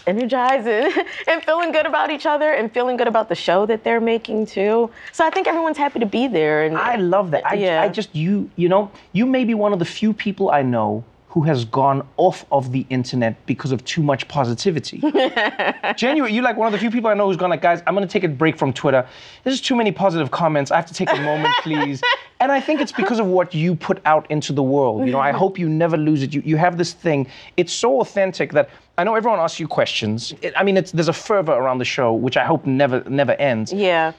energized 0.07 0.67
and, 0.67 0.93
and 1.27 1.43
feeling 1.45 1.73
good 1.73 1.87
about 1.87 2.11
each 2.11 2.27
other 2.27 2.51
and 2.53 2.73
feeling 2.73 2.97
good 2.97 3.09
about 3.09 3.29
the 3.29 3.35
show 3.35 3.67
that 3.67 3.85
they're 3.85 4.01
making 4.01 4.47
too. 4.47 4.91
So 5.13 5.27
I 5.27 5.31
think 5.31 5.47
everyone's 5.47 5.79
happy 5.79 6.01
to 6.01 6.07
be 6.07 6.29
there. 6.29 6.65
And 6.65 6.77
I 6.77 6.97
love 6.97 7.31
that. 7.33 7.47
I, 7.47 7.55
Yeah. 7.55 7.83
I 7.83 7.89
just 7.89 8.15
you 8.15 8.51
you 8.57 8.69
know 8.69 8.91
you 9.13 9.27
may 9.27 9.45
be 9.45 9.55
one 9.55 9.73
of 9.73 9.79
the 9.79 9.85
few 9.85 10.13
people 10.13 10.51
I 10.51 10.63
know 10.63 11.05
who 11.37 11.43
has 11.43 11.67
gone 11.67 12.03
off 12.17 12.47
of 12.51 12.73
the 12.73 12.87
internet 12.89 13.45
because 13.45 13.71
of 13.71 13.85
too 13.85 14.03
much 14.03 14.27
positivity. 14.27 15.01
Genuinely, 15.95 16.35
you're 16.35 16.43
like 16.43 16.57
one 16.57 16.67
of 16.67 16.73
the 16.73 16.79
few 16.79 16.91
people 16.91 17.11
I 17.11 17.13
know 17.15 17.27
who's 17.27 17.37
gone 17.37 17.51
like, 17.51 17.61
guys, 17.61 17.83
I'm 17.87 17.93
gonna 17.93 18.07
take 18.07 18.25
a 18.25 18.29
break 18.29 18.57
from 18.57 18.73
Twitter. 18.73 19.07
There's 19.45 19.61
too 19.61 19.77
many 19.77 19.93
positive 19.93 20.31
comments. 20.31 20.71
I 20.71 20.77
have 20.77 20.87
to 20.87 20.95
take 20.95 21.13
a 21.13 21.21
moment, 21.21 21.55
please. 21.63 22.01
And 22.41 22.51
I 22.51 22.59
think 22.59 22.81
it's 22.81 22.91
because 22.91 23.19
of 23.19 23.27
what 23.27 23.53
you 23.53 23.75
put 23.75 24.01
out 24.07 24.31
into 24.31 24.55
the 24.55 24.63
world. 24.63 25.05
You 25.05 25.13
know, 25.13 25.21
I 25.21 25.31
hope 25.31 25.59
you 25.59 25.69
never 25.69 25.99
lose 25.99 26.23
it. 26.23 26.33
You 26.33 26.41
you 26.43 26.57
have 26.57 26.79
this 26.79 26.95
thing. 26.95 27.27
It's 27.59 27.73
so 27.75 28.01
authentic 28.01 28.53
that 28.53 28.71
I 28.97 29.05
know 29.05 29.15
everyone 29.15 29.39
asks 29.39 29.61
you 29.61 29.69
questions. 29.69 30.33
It- 30.41 30.55
I 30.57 30.63
mean, 30.63 30.79
it's, 30.79 30.91
there's 30.91 31.09
a 31.09 31.13
fervor 31.13 31.53
around 31.53 31.81
the 31.81 31.85
show, 31.85 32.15
which 32.15 32.39
I 32.39 32.47
hope 32.47 32.65
never 32.65 33.05
never 33.11 33.33
ends 33.33 33.75
yeah. 33.75 34.15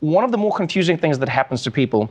one 0.00 0.22
of 0.22 0.32
the 0.32 0.38
more 0.38 0.54
confusing 0.54 0.98
things 0.98 1.18
that 1.20 1.30
happens 1.30 1.62
to 1.62 1.70
people 1.70 2.10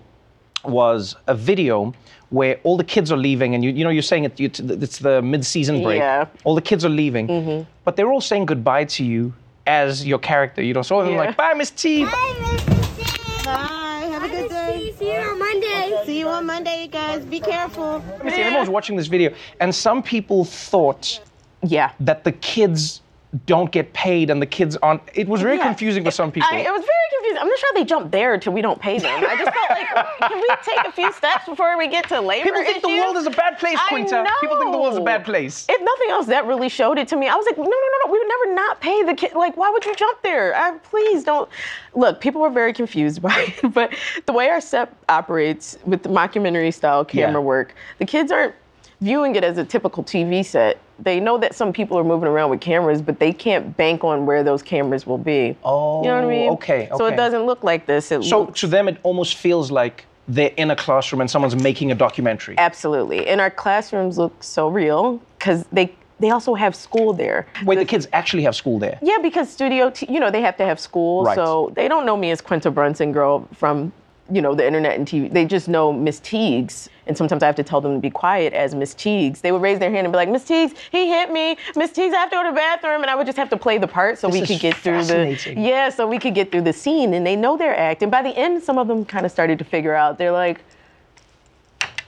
was 0.63 1.15
a 1.27 1.35
video 1.35 1.93
where 2.29 2.59
all 2.63 2.75
the 2.77 2.83
kids 2.83 3.11
are 3.11 3.17
leaving, 3.17 3.55
and 3.55 3.63
you, 3.63 3.71
you 3.71 3.83
know 3.83 3.89
you're 3.89 4.01
saying 4.01 4.25
it, 4.25 4.39
you, 4.39 4.49
it's 4.53 4.99
the 4.99 5.21
mid-season 5.21 5.81
break. 5.81 5.99
Yeah. 5.99 6.25
All 6.43 6.55
the 6.55 6.61
kids 6.61 6.83
are 6.83 6.89
leaving, 6.89 7.27
mm-hmm. 7.27 7.69
but 7.85 7.95
they're 7.95 8.11
all 8.11 8.21
saying 8.21 8.45
goodbye 8.45 8.85
to 8.85 9.05
you 9.05 9.33
as 9.65 10.05
your 10.05 10.19
character. 10.19 10.61
You 10.61 10.73
know, 10.73 10.81
so 10.81 11.03
they're 11.03 11.11
Yeah. 11.13 11.17
like, 11.19 11.37
"Bye, 11.37 11.53
Miss 11.55 11.71
T." 11.71 12.03
Bye. 12.03 12.11
Miss 12.51 12.63
T. 12.97 13.43
Bye. 13.45 14.09
Have 14.11 14.23
a 14.23 14.29
good 14.29 14.49
day. 14.49 14.93
See 14.97 15.13
you 15.13 15.19
on 15.19 15.39
Monday. 15.39 16.01
See 16.05 16.19
you 16.19 16.27
on 16.27 16.45
Monday, 16.45 16.83
you 16.83 16.87
guys. 16.89 17.23
Be 17.23 17.39
careful. 17.39 18.03
You 18.23 18.31
see, 18.31 18.41
everyone's 18.41 18.69
watching 18.69 18.97
this 18.97 19.07
video, 19.07 19.33
and 19.61 19.73
some 19.73 20.03
people 20.03 20.43
thought 20.43 21.21
yeah. 21.63 21.91
that 22.01 22.23
the 22.23 22.33
kids 22.33 23.01
don't 23.45 23.71
get 23.71 23.91
paid 23.93 24.29
and 24.29 24.41
the 24.41 24.45
kids 24.45 24.77
aren't. 24.77 25.01
It 25.13 25.27
was 25.27 25.41
very 25.41 25.57
Yeah. 25.57 25.63
confusing 25.63 26.03
for 26.03 26.11
some 26.11 26.31
people. 26.31 26.49
I, 26.51 26.59
it 26.59 26.71
was 26.71 26.81
very 26.81 26.96
confusing. 27.27 27.41
I'm 27.41 27.47
not 27.47 27.59
sure 27.59 27.69
they 27.75 27.85
jump 27.85 28.11
there 28.11 28.33
until 28.33 28.53
we 28.53 28.61
don't 28.61 28.79
pay 28.79 28.99
them. 28.99 29.23
I 29.27 29.35
just 29.35 29.51
felt 29.51 29.69
like, 29.69 30.29
can 30.29 30.39
we 30.41 30.49
take 30.63 30.85
a 30.85 30.91
few 30.91 31.11
steps 31.13 31.45
before 31.45 31.77
we 31.77 31.87
get 31.87 32.07
to 32.09 32.21
labor 32.21 32.45
People 32.45 32.63
think 32.63 32.81
the 32.81 32.89
world 32.89 33.17
is 33.17 33.25
a 33.25 33.31
bad 33.31 33.57
place, 33.59 33.77
Quinta. 33.89 34.25
People 34.41 34.57
think 34.59 34.71
the 34.71 34.77
world 34.77 34.93
is 34.93 34.99
a 34.99 35.03
bad 35.03 35.25
place. 35.25 35.65
If 35.69 35.81
nothing 35.81 36.09
else, 36.09 36.27
that 36.27 36.45
really 36.45 36.69
showed 36.69 36.97
it 36.97 37.07
to 37.09 37.15
me. 37.15 37.27
I 37.27 37.35
was 37.35 37.45
like, 37.45 37.57
no, 37.57 37.63
no, 37.63 37.69
no, 37.69 38.05
no. 38.05 38.11
We 38.11 38.19
would 38.19 38.27
never 38.27 38.55
not 38.55 38.81
pay 38.81 39.03
the 39.03 39.13
kid. 39.13 39.33
Like, 39.33 39.57
why 39.57 39.69
would 39.69 39.85
you 39.85 39.95
jump 39.95 40.21
there? 40.23 40.55
I, 40.55 40.77
please 40.79 41.23
don't. 41.23 41.49
Look, 41.95 42.21
people 42.21 42.41
were 42.41 42.49
very 42.49 42.73
confused 42.73 43.21
by 43.21 43.35
it, 43.61 43.73
but 43.73 43.93
the 44.25 44.33
way 44.33 44.49
our 44.49 44.61
set 44.61 44.93
operates 45.09 45.77
with 45.85 46.03
the 46.03 46.09
mockumentary 46.09 46.73
style 46.73 47.03
camera 47.05 47.41
Yeah. 47.41 47.45
work, 47.45 47.75
the 47.99 48.05
kids 48.05 48.31
aren't 48.31 48.55
viewing 49.01 49.35
it 49.35 49.43
as 49.43 49.57
a 49.57 49.65
typical 49.65 50.03
TV 50.03 50.43
set. 50.45 50.79
They 50.99 51.19
know 51.19 51.37
that 51.37 51.53
some 51.53 51.71
people 51.73 51.97
are 51.99 52.03
moving 52.03 52.27
around 52.27 52.49
with 52.49 52.61
cameras, 52.61 53.01
but 53.01 53.19
they 53.19 53.31
can't 53.31 53.75
bank 53.77 54.03
on 54.03 54.25
where 54.25 54.43
those 54.43 54.63
cameras 54.63 55.05
will 55.05 55.17
be. 55.19 55.55
Oh, 55.63 56.01
you 56.01 56.07
know 56.09 56.15
what 56.15 56.23
I 56.23 56.25
oh, 56.25 56.29
mean? 56.29 56.49
okay, 56.51 56.89
So 56.97 57.05
it 57.05 57.15
doesn't 57.15 57.45
look 57.45 57.63
like 57.63 57.85
this. 57.85 58.11
It 58.11 58.23
So 58.23 58.41
looks- 58.41 58.59
to 58.61 58.67
them, 58.67 58.87
it 58.87 58.97
almost 59.03 59.35
feels 59.37 59.69
like 59.71 60.05
they're 60.27 60.51
in 60.57 60.71
a 60.71 60.75
classroom 60.75 61.21
and 61.21 61.29
someone's 61.29 61.55
making 61.55 61.91
a 61.91 61.95
documentary. 61.95 62.55
Absolutely. 62.57 63.27
And 63.27 63.39
our 63.39 63.49
classrooms 63.51 64.17
look 64.17 64.43
so 64.43 64.67
real 64.67 65.21
because 65.37 65.65
they 65.71 65.93
they 66.19 66.31
also 66.31 66.55
have 66.55 66.75
school 66.75 67.13
there. 67.13 67.45
Wait, 67.63 67.75
the 67.77 67.85
kids 67.85 68.07
actually 68.11 68.41
have 68.41 68.55
school 68.55 68.79
there. 68.79 68.97
Yeah, 69.03 69.19
because 69.21 69.51
studio, 69.51 69.91
t- 69.91 70.11
you 70.11 70.19
know, 70.19 70.31
they 70.31 70.41
have 70.41 70.57
to 70.57 70.65
have 70.65 70.79
school, 70.79 71.23
Right. 71.25 71.35
so 71.35 71.71
they 71.75 71.87
don't 71.87 72.07
know 72.07 72.17
me 72.17 72.31
as 72.31 72.41
Quinta 72.41 72.71
Brunson 72.71 73.11
girl 73.11 73.47
from, 73.53 73.93
you 74.31 74.41
know, 74.41 74.55
the 74.55 74.65
internet 74.65 74.97
and 74.97 75.07
TV. 75.07 75.31
They 75.31 75.45
just 75.45 75.67
know 75.67 75.93
Miss 75.93 76.19
Teagues, 76.19 76.89
and 77.07 77.17
sometimes 77.17 77.43
I 77.43 77.45
have 77.45 77.55
to 77.55 77.63
tell 77.63 77.81
them 77.81 77.93
to 77.93 77.99
be 77.99 78.09
quiet 78.09 78.53
as 78.53 78.75
Miss 78.75 78.93
Teagues. 78.93 79.41
They 79.41 79.51
would 79.51 79.61
raise 79.61 79.79
their 79.79 79.89
hand 79.89 80.05
and 80.05 80.11
be 80.11 80.17
like, 80.17 80.29
Miss 80.29 80.43
Teagues, 80.43 80.73
he 80.91 81.07
hit 81.07 81.31
me. 81.31 81.57
Miss 81.75 81.91
Teagues, 81.91 82.13
I 82.13 82.19
have 82.19 82.29
to 82.29 82.35
go 82.35 82.43
to 82.43 82.49
the 82.49 82.55
bathroom, 82.55 83.01
and 83.01 83.09
I 83.09 83.15
would 83.15 83.25
just 83.25 83.37
have 83.37 83.49
to 83.49 83.57
play 83.57 83.77
the 83.77 83.87
part 83.87 84.17
so 84.17 84.27
This 84.27 84.41
we 84.41 84.47
could 84.47 84.59
get 84.59 84.75
through 84.75 85.03
the 85.05 85.37
yeah, 85.57 85.89
so 85.89 86.07
we 86.07 86.19
could 86.19 86.35
get 86.35 86.51
through 86.51 86.61
the 86.61 86.73
scene, 86.73 87.13
and 87.13 87.25
they 87.25 87.35
know 87.35 87.57
their 87.57 87.75
act. 87.75 88.01
And 88.03 88.11
by 88.11 88.21
the 88.21 88.35
end, 88.37 88.61
some 88.61 88.77
of 88.77 88.87
them 88.87 89.05
kind 89.05 89.25
of 89.25 89.31
started 89.31 89.57
to 89.59 89.65
figure 89.65 89.93
out. 89.93 90.17
They're 90.17 90.31
like, 90.31 90.61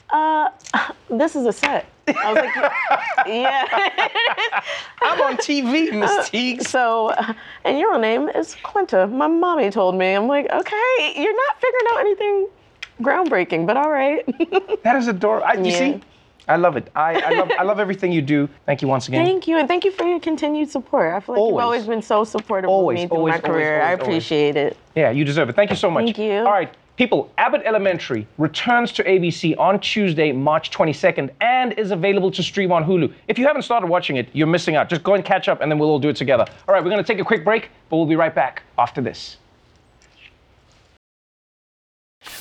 uh, 0.10 0.50
this 1.10 1.36
is 1.36 1.46
a 1.46 1.54
set. 1.54 1.88
I 2.08 2.34
was 2.34 2.44
like, 2.44 3.28
yeah. 3.28 3.66
I'm 5.02 5.22
on 5.22 5.38
TV, 5.38 5.94
Miss 5.94 6.30
Teagues. 6.30 6.68
So, 6.68 7.10
uh, 7.10 7.34
and 7.64 7.78
your 7.78 8.00
name 8.00 8.30
is 8.30 8.56
Quinta. 8.64 9.06
My 9.08 9.28
mommy 9.28 9.70
told 9.70 9.96
me. 9.96 10.14
I'm 10.14 10.28
like, 10.28 10.48
okay, 10.52 11.14
you're 11.16 11.36
not 11.36 11.62
figuring 11.62 11.86
out 11.92 12.00
anything 12.00 12.48
groundbreaking, 13.02 13.66
but 13.66 13.78
all 13.78 13.90
right. 13.90 14.26
That 14.84 14.96
is 14.96 15.08
adorable. 15.08 15.46
I, 15.46 15.54
you 15.54 15.66
Yeah. 15.72 15.78
see, 15.78 16.02
I 16.48 16.56
love 16.56 16.78
it. 16.78 16.90
I, 16.96 17.22
I 17.22 17.30
love 17.38 17.52
I 17.60 17.64
love 17.64 17.80
everything 17.80 18.12
you 18.12 18.22
do. 18.24 18.50
Thank 18.66 18.82
you 18.82 18.88
once 18.88 19.08
again. 19.08 19.24
Thank 19.24 19.48
you, 19.48 19.58
and 19.58 19.68
thank 19.68 19.86
you 19.86 19.92
for 19.92 20.04
your 20.06 20.20
continued 20.20 20.70
support. 20.70 21.14
I 21.14 21.20
feel 21.20 21.36
like 21.36 21.40
Always. 21.40 21.54
you've 21.54 21.64
always 21.64 21.86
been 21.86 22.02
so 22.02 22.24
supportive 22.24 22.70
Always, 22.70 23.00
of 23.00 23.04
me 23.04 23.08
through 23.08 23.18
always, 23.18 23.34
my 23.34 23.40
career. 23.40 23.82
I 23.84 23.92
appreciate 23.92 24.56
it. 24.56 24.76
Yeah, 24.96 25.12
you 25.12 25.24
deserve 25.26 25.50
it. 25.50 25.56
Thank 25.56 25.70
you 25.70 25.76
so 25.76 25.92
much. 25.92 26.06
Thank 26.06 26.18
you. 26.18 26.32
All 26.40 26.52
right, 26.52 26.74
people, 26.96 27.32
Abbott 27.38 27.62
Elementary 27.66 28.26
returns 28.40 28.92
to 28.94 29.04
ABC 29.04 29.56
on 29.60 29.80
Tuesday, 29.80 30.32
March 30.32 30.72
22nd, 30.72 31.30
and 31.42 31.74
is 31.74 31.92
available 31.92 32.32
to 32.32 32.42
stream 32.42 32.72
on 32.72 32.84
Hulu. 32.84 33.14
If 33.28 33.38
you 33.38 33.46
haven't 33.46 33.62
started 33.62 33.86
watching 33.88 34.16
it, 34.16 34.28
you're 34.34 34.48
missing 34.48 34.76
out. 34.76 34.90
Just 34.90 35.04
go 35.04 35.14
and 35.14 35.24
catch 35.24 35.50
up, 35.50 35.62
and 35.62 35.72
then 35.72 35.78
we'll 35.78 35.90
all 35.90 36.00
do 36.00 36.10
it 36.10 36.16
together. 36.16 36.46
All 36.68 36.74
right, 36.74 36.84
we're 36.84 36.90
going 36.90 37.04
to 37.04 37.08
take 37.14 37.20
a 37.20 37.26
quick 37.26 37.44
break, 37.46 37.70
but 37.90 37.98
we'll 37.98 38.08
be 38.08 38.16
right 38.16 38.34
back 38.34 38.64
after 38.80 39.02
this. 39.02 39.38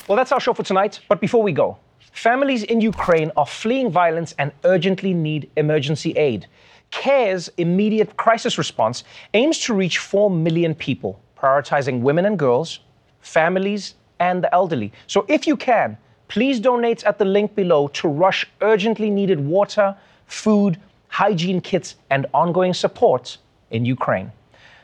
Well, 0.09 0.15
that's 0.15 0.31
our 0.31 0.39
show 0.39 0.55
for 0.55 0.63
tonight. 0.63 1.01
But 1.07 1.21
before 1.21 1.43
we 1.43 1.51
go, 1.51 1.77
families 1.99 2.63
in 2.63 2.81
Ukraine 2.81 3.31
are 3.37 3.45
fleeing 3.45 3.91
violence 3.91 4.33
and 4.39 4.51
urgently 4.63 5.13
need 5.13 5.51
emergency 5.55 6.13
aid. 6.13 6.47
CARE's 6.89 7.47
immediate 7.57 8.17
crisis 8.17 8.57
response 8.57 9.03
aims 9.35 9.59
to 9.59 9.75
reach 9.75 9.99
4 9.99 10.31
million 10.31 10.73
people, 10.73 11.21
prioritizing 11.37 12.01
women 12.01 12.25
and 12.25 12.39
girls, 12.39 12.79
families, 13.21 13.93
and 14.19 14.43
the 14.43 14.51
elderly. 14.51 14.91
So 15.05 15.27
if 15.27 15.45
you 15.45 15.55
can, 15.55 15.95
please 16.27 16.59
donate 16.59 17.03
at 17.03 17.19
the 17.19 17.25
link 17.25 17.53
below 17.53 17.89
to 17.89 18.07
rush 18.07 18.47
urgently 18.61 19.11
needed 19.11 19.39
water, 19.39 19.95
food, 20.25 20.79
hygiene 21.09 21.61
kits, 21.61 21.97
and 22.09 22.25
ongoing 22.33 22.73
support 22.73 23.37
in 23.69 23.85
Ukraine. 23.85 24.31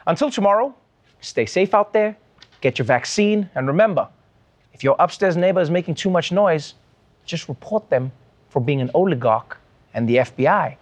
Until 0.05 0.29
tomorrow, 0.29 0.75
stay 1.21 1.47
safe 1.47 1.73
out 1.73 1.93
there, 1.93 2.15
get 2.61 2.77
your 2.77 2.85
vaccine, 2.85 3.49
and 3.55 3.65
remember, 3.65 4.07
if 4.75 4.83
your 4.83 4.97
upstairs 4.99 5.37
neighbor 5.37 5.61
is 5.61 5.71
making 5.71 5.95
too 5.95 6.09
much 6.09 6.33
noise, 6.33 6.73
just 7.25 7.47
report 7.47 7.89
them 7.89 8.11
for 8.49 8.61
being 8.61 8.81
an 8.81 8.91
oligarch, 8.93 9.57
and 9.93 10.07
the 10.07 10.17
FBI 10.17 10.75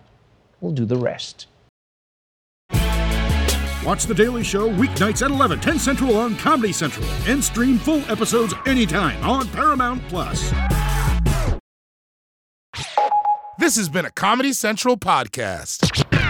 will 0.61 0.71
do 0.71 0.83
the 0.83 0.95
rest. 0.95 1.45
Watch 3.85 4.05
The 4.05 4.15
Daily 4.15 4.43
Show 4.43 4.67
weeknights 4.67 5.23
at 5.23 5.29
11, 5.29 5.59
10 5.59 5.77
Central 5.77 6.17
on 6.17 6.35
Comedy 6.37 6.73
Central, 6.73 7.05
and 7.27 7.43
stream 7.43 7.77
full 7.77 8.01
episodes 8.09 8.55
anytime 8.65 9.23
on 9.23 9.47
Paramount 9.49 10.01
Plus. 10.07 10.51
This 13.59 13.75
has 13.75 13.89
been 13.89 14.05
a 14.05 14.11
Comedy 14.11 14.53
Central 14.53 14.97
podcast. 14.97 16.22